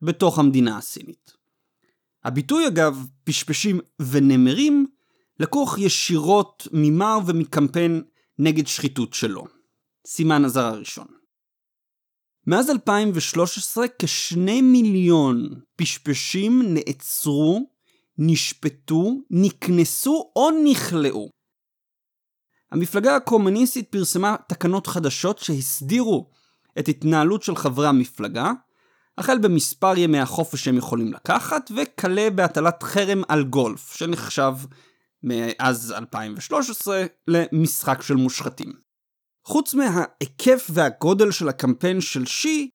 בתוך 0.02 0.39
המדינה 0.39 0.78
הסינית. 0.78 1.32
הביטוי 2.24 2.67
אגב, 2.67 3.06
פשפשים 3.24 3.80
ונמרים, 4.00 4.86
לקוח 5.39 5.78
ישירות 5.78 6.67
ממר 6.71 7.17
ומקמפיין 7.26 8.04
נגד 8.39 8.67
שחיתות 8.67 9.13
שלו. 9.13 9.43
סימן 10.08 10.45
הזר 10.45 10.65
הראשון. 10.65 11.21
מאז 12.52 12.70
2013 12.70 13.86
כשני 14.00 14.62
מיליון 14.62 15.50
פשפשים 15.76 16.62
נעצרו, 16.74 17.70
נשפטו, 18.18 19.12
נקנסו 19.30 20.32
או 20.36 20.50
נכלאו 20.64 21.30
המפלגה 22.72 23.16
הקומוניסטית 23.16 23.92
פרסמה 23.92 24.36
תקנות 24.48 24.88
חדשות 24.88 25.40
שהסדירו 25.40 26.30
את 26.80 26.88
התנהלות 26.88 27.44
של 27.44 27.56
חברי 27.56 27.88
המפלגה, 27.88 28.52
החל 29.18 29.38
במספר 29.38 29.98
ימי 29.98 30.20
החופש 30.20 30.64
שהם 30.64 30.78
יכולים 30.78 31.14
לקחת, 31.14 31.72
וכלה 31.76 32.30
בהטלת 32.30 32.84
חרם 32.84 33.22
על 33.28 33.44
גולף, 33.44 33.96
שנחשב 33.96 34.54
מאז 35.24 35.92
2013 35.92 37.06
למשחק 37.28 38.02
של 38.02 38.16
מושחתים. 38.16 38.91
חוץ 39.48 39.74
מההיקף 39.74 40.68
והגודל 40.74 41.32
של 41.32 41.50
הקמפיין 41.50 42.02
של 42.02 42.26
שי, 42.26 42.70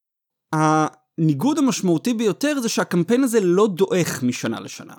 הניגוד 0.53 1.59
המשמעותי 1.59 2.15
ביותר 2.15 2.61
זה 2.61 2.69
שהקמפיין 2.69 3.25
הזה 3.25 3.41
לא 3.41 3.69
דועך 3.77 4.23
משנה 4.23 4.61
לשנה. 4.61 4.95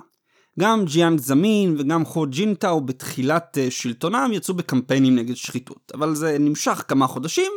גם 0.60 0.86
ג'יאנג 0.86 1.20
זמין 1.20 1.76
וגם 1.80 2.06
חו 2.06 2.26
ג'ינטאו 2.26 2.82
בתחילת 2.82 3.58
אה, 3.58 3.72
שלטונם 3.72 4.30
יצאו 4.34 4.54
בקמפיינים 4.54 5.16
נגד 5.16 5.36
שחיתות, 5.36 5.92
אבל 5.94 6.16
זה 6.16 6.38
נמשך 6.40 6.84
כמה 6.88 7.08
חודשים 7.08 7.52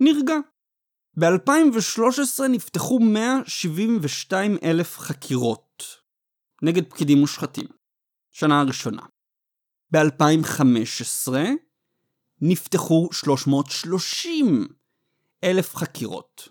ונרגע. 0.00 0.34
ב-2013 1.18 2.42
נפתחו 2.48 3.00
172 3.00 4.56
אלף 4.62 4.98
חקירות 4.98 5.84
נגד 6.62 6.90
פקידים 6.90 7.18
מושחתים. 7.18 7.66
שנה 8.30 8.60
הראשונה. 8.60 9.02
ב-2015 9.92 11.32
נפתחו 12.40 13.08
330 13.12 14.66
אלף 15.44 15.76
חקירות. 15.76 16.48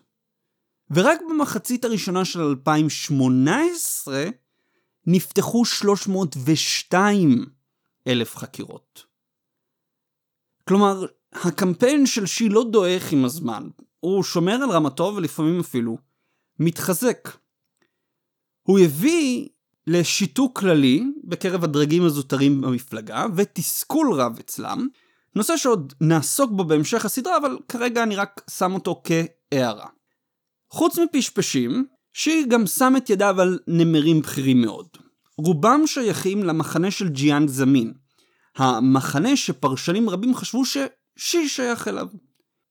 ורק 0.91 1.19
במחצית 1.29 1.85
הראשונה 1.85 2.25
של 2.25 2.41
2018 2.41 4.25
נפתחו 5.05 5.65
302 5.65 7.45
אלף 8.07 8.35
חקירות. 8.35 9.05
כלומר, 10.67 11.05
הקמפיין 11.33 12.05
של 12.05 12.25
שי 12.25 12.49
לא 12.49 12.65
דועך 12.71 13.11
עם 13.11 13.25
הזמן, 13.25 13.69
הוא 13.99 14.23
שומר 14.23 14.53
על 14.53 14.69
רמתו 14.71 15.13
ולפעמים 15.15 15.59
אפילו 15.59 15.97
מתחזק. 16.59 17.29
הוא 18.63 18.79
הביא 18.79 19.47
לשיתוק 19.87 20.59
כללי 20.59 21.03
בקרב 21.23 21.63
הדרגים 21.63 22.05
הזוטרים 22.05 22.61
במפלגה 22.61 23.25
ותסכול 23.35 24.13
רב 24.13 24.39
אצלם, 24.39 24.87
נושא 25.35 25.57
שעוד 25.57 25.93
נעסוק 26.01 26.51
בו 26.51 26.63
בהמשך 26.63 27.05
הסדרה, 27.05 27.37
אבל 27.37 27.57
כרגע 27.67 28.03
אני 28.03 28.15
רק 28.15 28.41
שם 28.49 28.73
אותו 28.73 29.01
כהערה. 29.03 29.87
חוץ 30.71 30.99
מפשפשים, 30.99 31.85
שי 32.13 32.45
גם 32.47 32.67
שם 32.67 32.93
את 32.97 33.09
ידיו 33.09 33.41
על 33.41 33.59
נמרים 33.67 34.21
בכירים 34.21 34.61
מאוד. 34.61 34.87
רובם 35.37 35.87
שייכים 35.87 36.43
למחנה 36.43 36.91
של 36.91 37.09
ג'יאנג 37.09 37.49
זמין, 37.49 37.93
המחנה 38.57 39.35
שפרשנים 39.35 40.09
רבים 40.09 40.35
חשבו 40.35 40.63
ששי 40.65 41.47
שייך 41.47 41.87
אליו. 41.87 42.07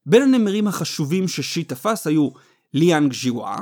בין 0.07 0.23
הנמרים 0.23 0.69
החשובים 0.69 1.29
ששי 1.29 1.65
תפס 1.65 2.07
היו 2.07 2.29
לינג 2.75 3.13
ג'יהווה, 3.13 3.57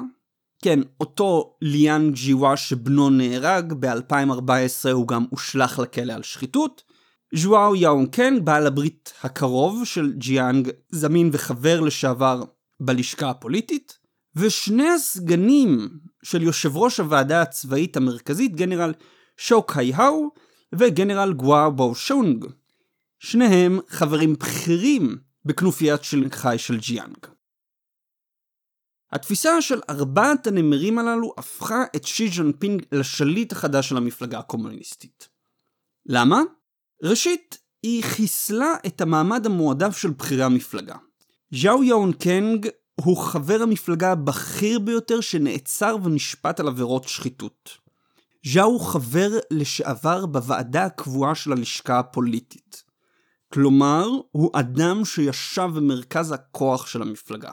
כן, 0.62 0.80
אותו 1.00 1.56
לינג 1.62 2.14
ג'יהווה 2.14 2.56
שבנו 2.56 3.10
נהרג, 3.10 3.72
ב-2014 3.72 4.90
הוא 4.92 5.08
גם 5.08 5.24
הושלך 5.30 5.78
לכלא 5.78 6.12
על 6.12 6.22
שחיתות. 6.22 6.82
ג'ואו 7.34 7.76
יונגקאנג, 7.76 8.42
בעל 8.44 8.66
הברית 8.66 9.12
הקרוב 9.22 9.84
של 9.84 10.12
ג'יאנג 10.12 10.70
זמין 10.90 11.30
וחבר 11.32 11.80
לשעבר 11.80 12.42
בלשכה 12.80 13.30
הפוליטית. 13.30 13.98
ושני 14.36 14.88
הסגנים 14.88 15.88
של 16.22 16.42
יושב 16.42 16.76
ראש 16.76 17.00
הוועדה 17.00 17.42
הצבאית 17.42 17.96
המרכזית, 17.96 18.56
גנרל 18.56 18.94
שו 19.36 19.76
קאיהו 19.76 20.30
וגנרל 20.74 21.32
גואו 21.32 21.70
בושיונג. 21.70 22.46
שניהם 23.18 23.78
חברים 23.88 24.34
בכירים 24.34 25.16
בכנופיית 25.44 26.04
שנגחאי 26.04 26.54
של 26.58 26.78
ג'יאנג. 26.78 27.16
התפיסה 29.12 29.62
של 29.62 29.80
ארבעת 29.90 30.46
הנמרים 30.46 30.98
הללו 30.98 31.34
הפכה 31.38 31.84
את 31.96 32.04
שי 32.04 32.28
ג'ינפינג 32.28 32.82
לשליט 32.92 33.52
החדש 33.52 33.88
של 33.88 33.96
המפלגה 33.96 34.38
הקומוניסטית. 34.38 35.28
למה? 36.06 36.40
ראשית, 37.02 37.58
היא 37.82 38.04
חיסלה 38.04 38.74
את 38.86 39.00
המעמד 39.00 39.46
המועדף 39.46 39.96
של 39.96 40.10
בכירי 40.10 40.42
המפלגה. 40.42 40.96
ז'או 41.54 41.84
יאון 41.84 42.12
קנג 42.12 42.68
הוא 42.94 43.16
חבר 43.16 43.62
המפלגה 43.62 44.12
הבכיר 44.12 44.78
ביותר 44.78 45.20
שנעצר 45.20 45.96
ונשפט 46.04 46.60
על 46.60 46.68
עבירות 46.68 47.08
שחיתות. 47.08 47.70
ז'או 48.46 48.64
הוא 48.64 48.80
חבר 48.80 49.30
לשעבר 49.50 50.26
בוועדה 50.26 50.84
הקבועה 50.84 51.34
של 51.34 51.52
הלשכה 51.52 51.98
הפוליטית. 51.98 52.82
כלומר, 53.52 54.08
הוא 54.30 54.50
אדם 54.54 55.04
שישב 55.04 55.68
במרכז 55.74 56.32
הכוח 56.32 56.86
של 56.86 57.02
המפלגה. 57.02 57.52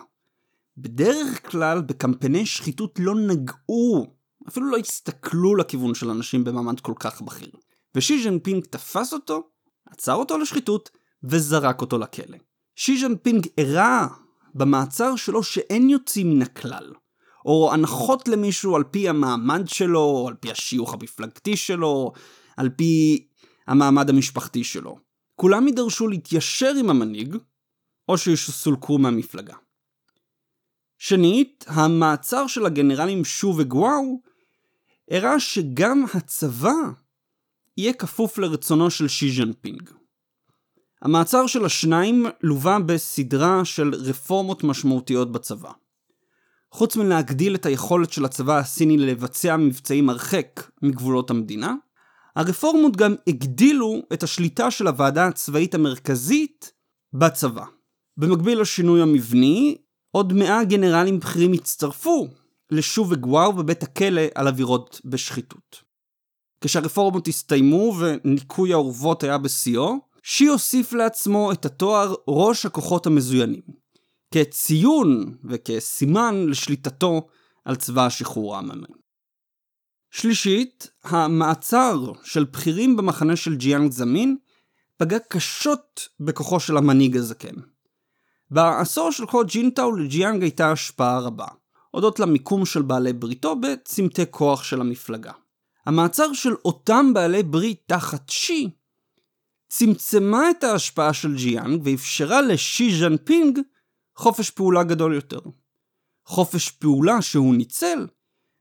בדרך 0.78 1.52
כלל 1.52 1.82
בקמפייני 1.82 2.46
שחיתות 2.46 3.00
לא 3.00 3.16
נגעו, 3.16 4.06
אפילו 4.48 4.72
לא 4.72 4.78
הסתכלו 4.78 5.56
לכיוון 5.56 5.96
של 5.96 6.10
אנשים 6.10 6.44
במעמד 6.44 6.80
כל 6.80 6.94
כך 7.00 7.22
בכיר. 7.22 7.52
ושי 7.96 8.24
ז'נפינג 8.24 8.66
תפס 8.66 9.14
אותו, 9.14 9.44
עצר 9.90 10.14
אותו 10.14 10.38
לשחיתות 10.38 10.90
וזרק 11.24 11.82
אותו 11.82 11.98
לכלא. 11.98 12.38
שי 12.76 12.98
ז'נפינג 12.98 13.48
הראה 13.58 14.08
במעצר 14.56 15.16
שלו 15.16 15.44
שאין 15.44 15.90
יוצאים 15.90 16.30
מן 16.30 16.42
הכלל. 16.42 16.94
או 17.46 17.74
הנחות 17.74 18.28
למישהו 18.28 18.76
על 18.76 18.84
פי 18.84 19.10
המעמד 19.10 19.68
שלו, 19.68 20.00
או 20.00 20.28
על 20.28 20.34
פי 20.34 20.52
השיוך 20.52 20.94
המפלגתי 20.94 21.58
שלו, 21.58 22.12
על 22.58 22.70
פי 22.70 23.26
המעמד 23.68 24.10
המשפחתי 24.10 24.64
שלו. 24.64 24.98
כולם 25.36 25.68
יידרשו 25.68 26.08
להתיישר 26.08 26.74
עם 26.80 26.90
המנהיג, 26.90 27.38
או 28.10 28.18
שיסולקו 28.18 28.98
מהמפלגה. 28.98 29.56
שנית, 30.98 31.66
המעצר 31.68 32.48
של 32.48 32.66
הגנרלים 32.66 33.26
שו 33.26 33.56
וגוואו 33.58 34.22
הראה 35.12 35.40
שגם 35.40 36.06
הצבא 36.14 36.74
יהיה 37.78 37.94
כפוף 37.94 38.38
לרצונו 38.38 38.90
של 38.90 39.08
שי 39.08 39.32
ז'נפינג. 39.32 39.90
המעצר 41.02 41.48
של 41.48 41.66
השניים 41.66 42.26
לווה 42.44 42.80
בסדרה 42.80 43.66
של 43.66 43.94
רפורמות 43.94 44.64
משמעותיות 44.64 45.32
בצבא. 45.32 45.72
חוץ 46.72 46.96
מלהגדיל 46.96 47.56
את 47.56 47.66
היכולת 47.66 48.14
של 48.14 48.26
הצבא 48.26 48.58
הסיני 48.58 48.98
לבצע 48.98 49.58
מבצעים 49.58 50.10
הרחק 50.10 50.70
מגבולות 50.82 51.30
המדינה, 51.30 51.76
הרפורמות 52.36 52.98
גם 52.98 53.16
הגדילו 53.28 54.02
את 54.14 54.24
השליטה 54.24 54.72
של 54.72 54.88
הוועדה 54.88 55.28
הצבאית 55.28 55.76
המרכזית 55.76 56.72
בצבא. 57.14 57.66
במקביל 58.18 58.62
לשינוי 58.62 59.02
המבני, 59.02 59.78
עוד 60.12 60.34
מאה 60.34 60.64
גנרלים 60.64 61.20
בכירים 61.20 61.54
הצטרפו 61.54 62.28
לשוב 62.72 63.12
וגואר 63.12 63.52
בבית 63.52 63.84
הכלא 63.84 64.22
על 64.36 64.48
עבירות 64.48 65.02
בשחיתות. 65.06 65.83
כשהרפורמות 66.64 67.28
הסתיימו 67.28 67.96
וניקוי 68.00 68.74
האורוות 68.74 69.24
היה 69.24 69.38
בשיאו, 69.38 69.98
שי 70.24 70.46
הוסיף 70.46 70.94
לעצמו 70.94 71.52
את 71.52 71.66
התואר 71.66 72.14
ראש 72.28 72.66
הכוחות 72.66 73.06
המזוינים, 73.06 73.62
כציון 74.32 75.38
וכסימן 75.44 76.46
לשליטתו 76.48 77.28
על 77.66 77.76
צבא 77.76 78.06
השחרור 78.06 78.56
העממי. 78.56 78.88
שלישית, 80.12 80.90
המעצר 81.04 82.12
של 82.24 82.44
בכירים 82.44 82.98
במחנה 82.98 83.36
של 83.36 83.56
ג'יאנג 83.56 83.92
זמין 83.92 84.38
פגע 84.98 85.20
קשות 85.20 86.10
בכוחו 86.20 86.60
של 86.60 86.78
המנהיג 86.78 87.18
הזקן. 87.18 87.56
בעשור 88.52 89.12
של 89.12 89.26
הו 89.26 89.48
ג'ינטאו 89.48 89.96
לג'יאנג 89.96 90.42
הייתה 90.42 90.72
השפעה 90.72 91.20
רבה, 91.20 91.48
הודות 91.92 92.20
למיקום 92.20 92.66
של 92.66 92.82
בעלי 92.82 93.14
בריתו 93.14 93.56
בצמתי 93.56 94.24
כוח 94.32 94.64
של 94.64 94.82
המפלגה. 94.82 95.32
המעצר 95.86 96.34
של 96.34 96.54
אותם 96.66 97.14
בעלי 97.14 97.44
ברית 97.44 97.84
תחת 97.86 98.30
שי 98.30 98.70
צמצמה 99.70 100.52
את 100.52 100.64
ההשפעה 100.64 101.14
של 101.14 101.36
ג'יאנג 101.36 101.82
ואפשרה 101.84 102.42
לשי 102.42 103.00
ג'ינפינג 103.00 103.60
חופש 104.16 104.50
פעולה 104.50 104.84
גדול 104.84 105.14
יותר. 105.14 105.40
חופש 106.26 106.72
פעולה 106.72 107.22
שהוא 107.22 107.56
ניצל 107.56 108.08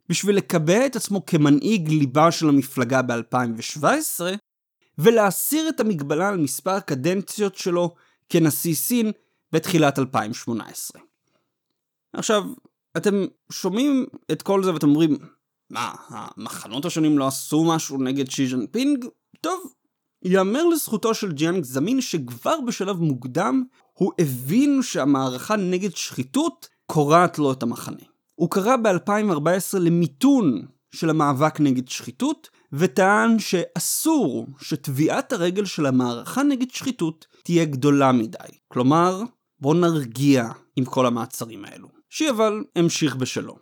בשביל 0.08 0.36
לקבע 0.36 0.86
את 0.86 0.96
עצמו 0.96 1.26
כמנהיג 1.26 1.88
ליבה 1.88 2.30
של 2.30 2.48
המפלגה 2.48 3.02
ב-2017 3.02 4.20
ולהסיר 4.98 5.68
את 5.68 5.80
המגבלה 5.80 6.28
על 6.28 6.36
מספר 6.36 6.70
הקדנציות 6.70 7.56
שלו 7.56 7.94
כנשיא 8.28 8.74
סין 8.74 9.12
בתחילת 9.52 9.98
2018. 9.98 11.02
עכשיו, 12.12 12.44
אתם 12.96 13.14
שומעים 13.52 14.06
את 14.32 14.42
כל 14.42 14.64
זה 14.64 14.74
ואתם 14.74 14.88
אומרים, 14.88 15.18
מה, 15.72 15.92
המחנות 16.08 16.84
השונים 16.84 17.18
לא 17.18 17.26
עשו 17.26 17.64
משהו 17.64 17.98
נגד 17.98 18.30
שי 18.30 18.48
ג'ינפינג? 18.48 19.04
טוב, 19.40 19.72
ייאמר 20.24 20.64
לזכותו 20.64 21.14
של 21.14 21.32
ג'יאנג 21.32 21.64
זמין 21.64 22.00
שכבר 22.00 22.60
בשלב 22.66 23.00
מוקדם 23.00 23.62
הוא 23.92 24.12
הבין 24.18 24.82
שהמערכה 24.82 25.56
נגד 25.56 25.96
שחיתות 25.96 26.68
קורעת 26.86 27.38
לו 27.38 27.52
את 27.52 27.62
המחנה. 27.62 28.02
הוא 28.34 28.50
קרא 28.50 28.76
ב-2014 28.76 29.78
למיתון 29.78 30.66
של 30.94 31.10
המאבק 31.10 31.60
נגד 31.60 31.88
שחיתות, 31.88 32.50
וטען 32.72 33.38
שאסור 33.38 34.46
שטביעת 34.60 35.32
הרגל 35.32 35.64
של 35.64 35.86
המערכה 35.86 36.42
נגד 36.42 36.70
שחיתות 36.70 37.26
תהיה 37.44 37.64
גדולה 37.64 38.12
מדי. 38.12 38.38
כלומר, 38.68 39.22
בואו 39.60 39.74
נרגיע 39.74 40.48
עם 40.76 40.84
כל 40.84 41.06
המעצרים 41.06 41.64
האלו. 41.64 41.88
שי 42.10 42.30
אבל 42.30 42.64
המשיך 42.76 43.16
בשלו. 43.16 43.61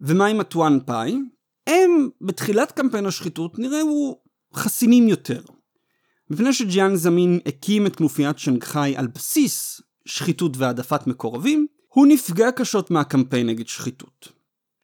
ומה 0.00 0.26
עם 0.26 0.40
הטואן 0.40 0.78
פאי? 0.86 1.18
הם, 1.66 2.08
בתחילת 2.20 2.72
קמפיין 2.72 3.06
השחיתות, 3.06 3.58
נראו 3.58 4.20
חסינים 4.54 5.08
יותר. 5.08 5.42
מפני 6.30 6.52
שג'יאנג 6.52 6.96
זמין 6.96 7.40
הקים 7.46 7.86
את 7.86 7.96
כנופיית 7.96 8.38
שנגחאי 8.38 8.96
על 8.96 9.06
בסיס 9.06 9.80
שחיתות 10.06 10.56
והעדפת 10.56 11.06
מקורבים, 11.06 11.66
הוא 11.88 12.06
נפגע 12.06 12.50
קשות 12.52 12.90
מהקמפיין 12.90 13.46
נגד 13.46 13.66
שחיתות. 13.66 14.28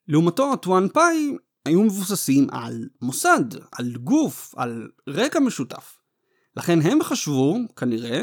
לעומתו, 0.09 0.53
הטואן 0.53 0.89
פאי 0.89 1.37
היו 1.65 1.83
מבוססים 1.83 2.47
על 2.51 2.89
מוסד, 3.03 3.45
על 3.73 3.97
גוף, 3.97 4.55
על 4.57 4.89
רקע 5.09 5.41
משותף. 5.41 5.97
לכן 6.57 6.81
הם 6.81 7.03
חשבו, 7.03 7.57
כנראה, 7.77 8.23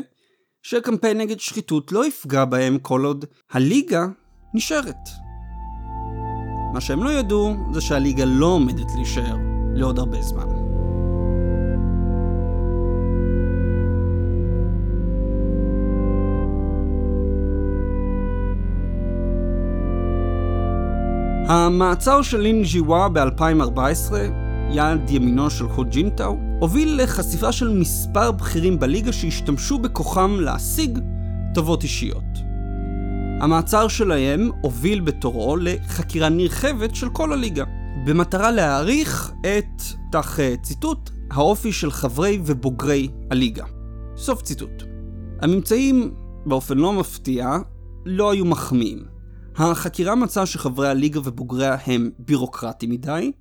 שקמפיין 0.61 1.17
נגד 1.17 1.39
שחיתות 1.39 1.91
לא 1.91 2.05
יפגע 2.05 2.45
בהם 2.45 2.79
כל 2.79 3.05
עוד 3.05 3.25
הליגה 3.51 4.05
נשארת. 4.53 5.30
מה 6.73 6.81
שהם 6.81 7.03
לא 7.03 7.09
ידעו 7.09 7.55
זה 7.71 7.81
שהליגה 7.81 8.25
לא 8.25 8.45
עומדת 8.45 8.91
להישאר 8.95 9.37
לעוד 9.73 9.99
הרבה 9.99 10.21
זמן. 10.21 10.45
המעצר 21.47 22.21
של 22.21 22.37
לין 22.37 22.63
ג'יווה 22.63 23.09
ב-2014, 23.09 24.13
יד 24.71 25.09
ימינו 25.09 25.49
של 25.49 25.69
חו 25.69 25.83
ג'ינטאו, 25.85 26.37
הוביל 26.59 27.03
לחשיפה 27.03 27.51
של 27.51 27.69
מספר 27.79 28.31
בכירים 28.31 28.79
בליגה 28.79 29.13
שהשתמשו 29.13 29.79
בכוחם 29.79 30.37
להשיג 30.39 30.99
טובות 31.53 31.83
אישיות. 31.83 32.30
המעצר 33.41 33.87
שלהם 33.87 34.49
הוביל 34.61 34.99
בתורו 34.99 35.57
לחקירה 35.57 36.29
נרחבת 36.29 36.95
של 36.95 37.09
כל 37.09 37.33
הליגה, 37.33 37.63
במטרה 38.05 38.51
להעריך 38.51 39.31
את, 39.41 39.81
תח 40.11 40.37
ציטוט, 40.63 41.09
האופי 41.31 41.71
של 41.71 41.91
חברי 41.91 42.39
ובוגרי 42.45 43.07
הליגה. 43.31 43.65
סוף 44.17 44.41
ציטוט. 44.41 44.83
הממצאים, 45.41 46.13
באופן 46.45 46.77
לא 46.77 46.93
מפתיע, 46.93 47.57
לא 48.05 48.31
היו 48.31 48.45
מחמיאים. 48.45 49.05
החקירה 49.55 50.15
מצאה 50.15 50.45
שחברי 50.45 50.89
הליגה 50.89 51.19
ובוגריה 51.23 51.77
הם 51.85 52.09
בירוקרטים 52.19 52.89
מדי, 52.89 53.31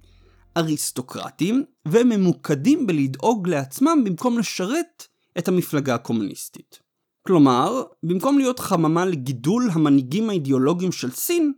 אריסטוקרטים, 0.57 1.65
וממוקדים 1.89 2.87
בלדאוג 2.87 3.49
לעצמם 3.49 4.03
במקום 4.05 4.39
לשרת 4.39 5.07
את 5.39 5.49
המפלגה 5.49 5.95
הקומוניסטית. 5.95 6.90
כלומר, 7.27 7.83
במקום 8.03 8.39
להיות 8.39 8.59
חממה 8.59 9.05
לגידול 9.05 9.69
המנהיגים 9.73 10.31
האידיאולוגיים 10.31 10.93
של 10.93 11.11
סין, 11.11 11.53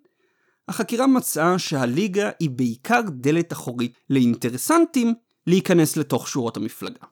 החקירה 0.68 1.06
מצאה 1.06 1.58
שהליגה 1.58 2.30
היא 2.40 2.50
בעיקר 2.50 3.00
דלת 3.08 3.52
אחורית 3.52 3.92
לאינטרסנטים 4.10 5.14
להיכנס 5.46 5.96
לתוך 5.96 6.28
שורות 6.28 6.56
המפלגה. 6.56 7.06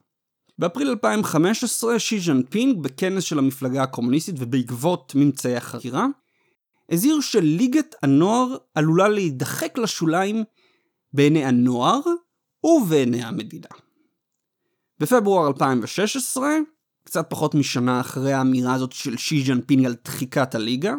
באפריל 0.59 0.89
2015 0.89 1.99
שי 1.99 2.21
ז'אנפינג 2.21 2.83
בכנס 2.83 3.25
של 3.25 3.39
המפלגה 3.39 3.83
הקומוניסטית 3.83 4.35
ובעקבות 4.39 5.13
ממצאי 5.15 5.57
החקירה, 5.57 6.07
הזהיר 6.91 7.21
שליגת 7.21 7.95
הנוער 8.03 8.57
עלולה 8.75 9.09
להידחק 9.09 9.79
לשוליים 9.79 10.45
בעיני 11.13 11.45
הנוער 11.45 12.01
ובעיני 12.65 13.25
המדינה. 13.25 13.69
בפברואר 14.99 15.49
2016, 15.49 16.49
קצת 17.05 17.27
פחות 17.31 17.55
משנה 17.55 18.01
אחרי 18.01 18.33
האמירה 18.33 18.75
הזאת 18.75 18.93
של 18.93 19.17
שי 19.17 19.45
ג'ינפינג 19.45 19.87
על 19.87 19.95
דחיקת 20.05 20.55
הליגה, 20.55 20.95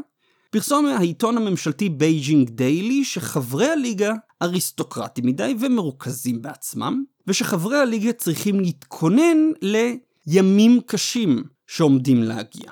פרסם 0.49 0.85
העיתון 0.85 1.37
הממשלתי 1.37 1.89
Beijing 1.89 2.49
Daily 2.49 3.05
שחברי 3.05 3.69
הליגה 3.69 4.13
אריסטוקרטים 4.41 5.25
מדי 5.25 5.55
ומרוכזים 5.59 6.41
בעצמם, 6.41 7.03
ושחברי 7.27 7.77
הליגה 7.77 8.13
צריכים 8.13 8.59
להתכונן 8.59 9.37
לימים 9.61 10.81
קשים 10.85 11.43
שעומדים 11.67 12.23
להגיע. 12.23 12.71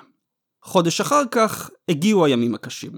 חודש 0.62 1.00
אחר 1.00 1.22
כך 1.30 1.70
הגיעו 1.88 2.24
הימים 2.24 2.54
הקשים. 2.54 2.92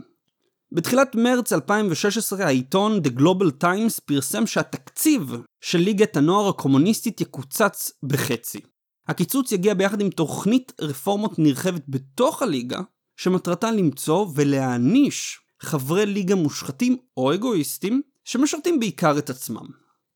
בתחילת 0.72 1.14
מרץ 1.14 1.52
2016 1.52 2.44
העיתון 2.44 3.00
The 3.04 3.18
Global 3.20 3.64
Times 3.64 4.00
פרסם 4.04 4.46
שהתקציב 4.46 5.36
של 5.60 5.78
ליגת 5.78 6.16
הנוער 6.16 6.48
הקומוניסטית 6.48 7.20
יקוצץ 7.20 7.92
בחצי. 8.02 8.60
הקיצוץ 9.08 9.52
יגיע 9.52 9.74
ביחד 9.74 10.00
עם 10.00 10.10
תוכנית 10.10 10.72
רפורמות 10.80 11.38
נרחבת 11.38 11.82
בתוך 11.88 12.42
הליגה, 12.42 12.80
שמטרתה 13.16 13.70
למצוא 13.70 14.26
ולהעניש 14.34 15.40
חברי 15.60 16.06
ליגה 16.06 16.34
מושחתים 16.34 16.96
או 17.16 17.34
אגואיסטים, 17.34 18.02
שמשרתים 18.24 18.80
בעיקר 18.80 19.18
את 19.18 19.30
עצמם. 19.30 19.66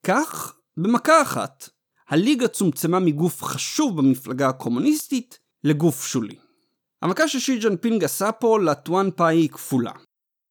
כך, 0.06 0.56
במכה 0.76 1.22
אחת, 1.22 1.68
הליגה 2.08 2.48
צומצמה 2.48 2.98
מגוף 2.98 3.42
חשוב 3.42 3.96
במפלגה 3.96 4.48
הקומוניסטית 4.48 5.38
לגוף 5.64 6.06
שולי. 6.06 6.36
המכה 7.02 7.28
ששי 7.28 7.58
ג'נפינג 7.58 8.04
עשה 8.04 8.32
פה 8.32 8.58
לטואן 8.60 9.10
פאי 9.16 9.36
היא 9.36 9.48
כפולה. 9.48 9.92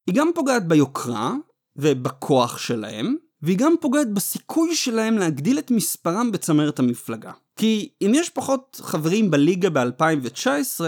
היא 0.06 0.14
גם 0.14 0.30
פוגעת 0.34 0.68
ביוקרה 0.68 1.34
ובכוח 1.76 2.58
שלהם, 2.58 3.16
והיא 3.42 3.58
גם 3.58 3.74
פוגעת 3.80 4.12
בסיכוי 4.12 4.74
שלהם 4.74 5.18
להגדיל 5.18 5.58
את 5.58 5.70
מספרם 5.70 6.32
בצמרת 6.32 6.78
המפלגה. 6.78 7.32
כי 7.56 7.88
אם 8.02 8.12
יש 8.14 8.30
פחות 8.30 8.80
חברים 8.82 9.30
בליגה 9.30 9.70
ב-2019, 9.70 10.80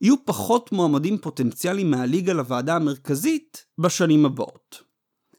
יהיו 0.00 0.24
פחות 0.24 0.72
מועמדים 0.72 1.18
פוטנציאליים 1.18 1.90
מהליגה 1.90 2.32
לוועדה 2.32 2.76
המרכזית 2.76 3.66
בשנים 3.78 4.26
הבאות. 4.26 4.82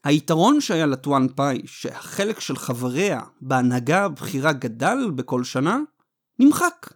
היתרון 0.04 0.60
שהיה 0.60 0.86
לטואן 0.86 1.26
פאי, 1.34 1.62
שהחלק 1.66 2.40
של 2.40 2.56
חבריה 2.56 3.20
בהנהגה 3.40 4.04
הבכירה 4.04 4.52
גדל 4.52 5.10
בכל 5.14 5.44
שנה, 5.44 5.78
נמחק. 6.38 6.94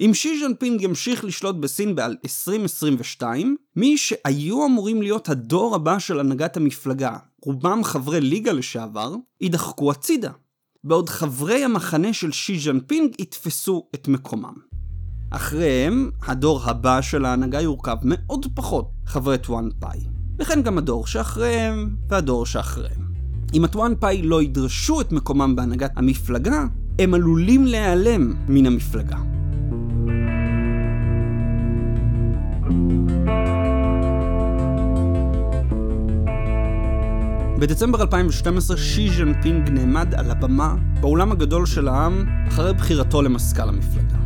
אם 0.00 0.10
שי 0.14 0.40
ג'ינפינג 0.40 0.82
ימשיך 0.82 1.24
לשלוט 1.24 1.56
בסין 1.56 1.94
ב-2022, 1.94 3.22
מי 3.76 3.96
שהיו 3.96 4.66
אמורים 4.66 5.02
להיות 5.02 5.28
הדור 5.28 5.74
הבא 5.74 5.98
של 5.98 6.20
הנהגת 6.20 6.56
המפלגה, 6.56 7.16
רובם 7.42 7.84
חברי 7.84 8.20
ליגה 8.20 8.52
לשעבר, 8.52 9.14
יידחקו 9.40 9.90
הצידה, 9.90 10.30
בעוד 10.84 11.08
חברי 11.08 11.64
המחנה 11.64 12.12
של 12.12 12.32
שי 12.32 12.58
ג'ינפינג 12.58 13.14
יתפסו 13.20 13.86
את 13.94 14.08
מקומם. 14.08 14.54
אחריהם, 15.30 16.10
הדור 16.26 16.60
הבא 16.64 17.00
של 17.00 17.24
ההנהגה 17.24 17.60
יורכב 17.60 17.96
מאוד 18.04 18.46
פחות 18.54 18.90
חברי 19.06 19.38
טואן 19.38 19.68
פאי, 19.80 20.00
וכן 20.38 20.62
גם 20.62 20.78
הדור 20.78 21.06
שאחריהם 21.06 21.96
והדור 22.08 22.46
שאחריהם. 22.46 23.12
אם 23.54 23.64
הטואן 23.64 23.92
פאי 24.00 24.22
לא 24.22 24.42
ידרשו 24.42 25.00
את 25.00 25.12
מקומם 25.12 25.56
בהנהגת 25.56 25.90
המפלגה, 25.96 26.64
הם 26.98 27.14
עלולים 27.14 27.66
להיעלם 27.66 28.34
מן 28.48 28.66
המפלגה. 28.66 29.16
בדצמבר 37.62 38.00
2012 38.00 38.76
שי 38.76 39.10
ז'נפינג 39.10 39.70
נעמד 39.70 40.14
על 40.14 40.30
הבמה 40.30 40.74
באולם 41.00 41.32
הגדול 41.32 41.66
של 41.66 41.88
העם 41.88 42.24
אחרי 42.48 42.74
בחירתו 42.74 43.22
למזכ"ל 43.22 43.68
המפלגה. 43.68 44.16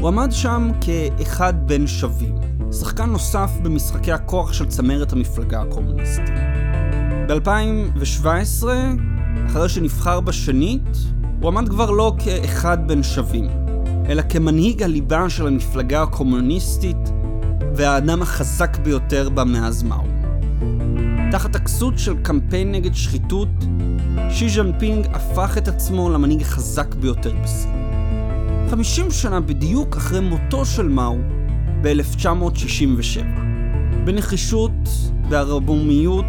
הוא 0.00 0.08
עמד 0.08 0.32
שם 0.32 0.70
כאחד 0.80 1.54
בין 1.66 1.86
שווים, 1.86 2.34
שחקן 2.72 3.10
נוסף 3.10 3.50
במשחקי 3.62 4.12
הכוח 4.12 4.52
של 4.52 4.66
צמרת 4.66 5.12
המפלגה 5.12 5.62
הקומוניסטית. 5.62 6.34
ב-2017, 7.28 8.66
אחרי 9.46 9.68
שנבחר 9.68 10.20
בשנית, 10.20 10.96
הוא 11.40 11.48
עמד 11.48 11.68
כבר 11.68 11.90
לא 11.90 12.14
כאחד 12.18 12.78
בין 12.88 13.02
שווים, 13.02 13.48
אלא 14.08 14.22
כמנהיג 14.28 14.82
הליבה 14.82 15.30
של 15.30 15.46
המפלגה 15.46 16.02
הקומוניסטית 16.02 17.12
והאדם 17.76 18.22
החזק 18.22 18.78
ביותר 18.78 19.28
בה 19.28 19.44
מאז 19.44 19.82
מאו. 19.82 20.11
תחת 21.32 21.56
הכסות 21.56 21.98
של 21.98 22.14
קמפיין 22.22 22.72
נגד 22.72 22.94
שחיתות, 22.94 23.48
שי 24.30 24.48
ז'נפינג 24.48 25.06
הפך 25.12 25.58
את 25.58 25.68
עצמו 25.68 26.10
למנהיג 26.10 26.42
החזק 26.42 26.94
ביותר 26.94 27.34
בסין. 27.42 27.70
50 28.70 29.10
שנה 29.10 29.40
בדיוק 29.40 29.96
אחרי 29.96 30.20
מותו 30.20 30.64
של 30.64 30.88
מאו 30.88 31.18
ב-1967. 31.82 33.24
בנחישות, 34.04 34.88
בערמומיות 35.28 36.24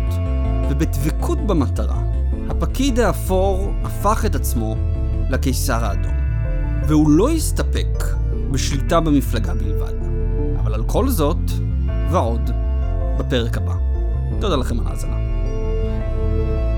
ובדבקות 0.70 1.47
במטרה, 1.47 2.01
הפקיד 2.49 2.99
האפור 2.99 3.74
הפך 3.84 4.26
את 4.26 4.36
עצמו 4.36 4.76
לקיסר 5.30 5.86
האדום. 5.86 6.14
והוא 6.88 7.10
לא 7.10 7.30
הסתפק 7.30 8.04
בשליטה 8.51 8.99
במפלגה 8.99 9.54
בלבד. 9.54 9.93
אבל 10.60 10.74
על 10.74 10.84
כל 10.84 11.10
זאת, 11.10 11.51
ועוד, 12.12 12.49
בפרק 13.18 13.58
הבא. 13.58 13.93
תודה 14.39 14.55
לכם 14.55 14.79
על 14.79 14.88
ההאזנה. 14.88 15.15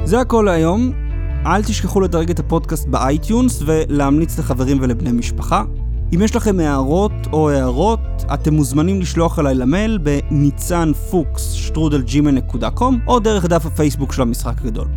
זה 0.03 0.19
הכל 0.19 0.43
להיום. 0.45 0.91
אל 1.45 1.63
תשכחו 1.63 2.01
לדרג 2.01 2.29
את 2.29 2.39
הפודקאסט 2.39 2.87
ב 2.87 2.98
iTunes 2.98 3.63
ולהמליץ 3.65 4.39
לחברים 4.39 4.77
ולבני 4.81 5.11
משפחה. 5.11 5.63
אם 6.13 6.21
יש 6.21 6.35
לכם 6.35 6.59
הערות 6.59 7.11
או 7.33 7.49
הארות, 7.49 7.99
אתם 8.33 8.53
מוזמנים 8.53 9.01
לשלוח 9.01 9.39
אליי 9.39 9.55
למייל 9.55 9.97
בניצן 9.97 10.91
פוקס 11.11 11.51
שטרודל 11.51 12.16
gmail.com 12.16 12.99
או 13.07 13.19
דרך 13.19 13.45
דף 13.45 13.65
הפייסבוק 13.65 14.13
של 14.13 14.21
המשחק 14.21 14.53
הגדול. 14.61 14.87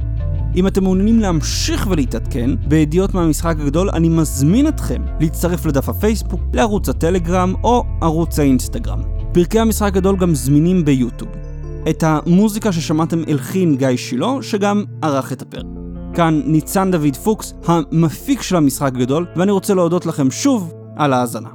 אם 0.56 0.66
אתם 0.66 0.82
מעוניינים 0.82 1.20
להמשיך 1.20 1.86
ולהתעדכן 1.90 2.50
בידיעות 2.68 3.14
מהמשחק 3.14 3.56
הגדול, 3.60 3.90
אני 3.90 4.08
מזמין 4.08 4.68
אתכם 4.68 5.02
להצטרף 5.20 5.66
לדף 5.66 5.88
הפייסבוק, 5.88 6.40
לערוץ 6.52 6.88
הטלגרם 6.88 7.54
או 7.64 7.84
ערוץ 8.02 8.38
האינסטגרם. 8.38 9.00
פרקי 9.32 9.60
המשחק 9.60 9.86
הגדול 9.86 10.16
גם 10.16 10.34
זמינים 10.34 10.84
ביוטיוב. 10.84 11.47
את 11.90 12.04
המוזיקה 12.06 12.72
ששמעתם 12.72 13.22
הלחין 13.28 13.76
גיא 13.76 13.96
שילה, 13.96 14.32
שגם 14.42 14.84
ערך 15.02 15.32
את 15.32 15.42
הפרק. 15.42 15.64
כאן 16.14 16.42
ניצן 16.44 16.90
דוד 16.90 17.16
פוקס, 17.16 17.54
המפיק 17.66 18.42
של 18.42 18.56
המשחק 18.56 18.92
הגדול, 18.96 19.26
ואני 19.36 19.50
רוצה 19.50 19.74
להודות 19.74 20.06
לכם 20.06 20.30
שוב 20.30 20.72
על 20.96 21.12
ההאזנה. 21.12 21.48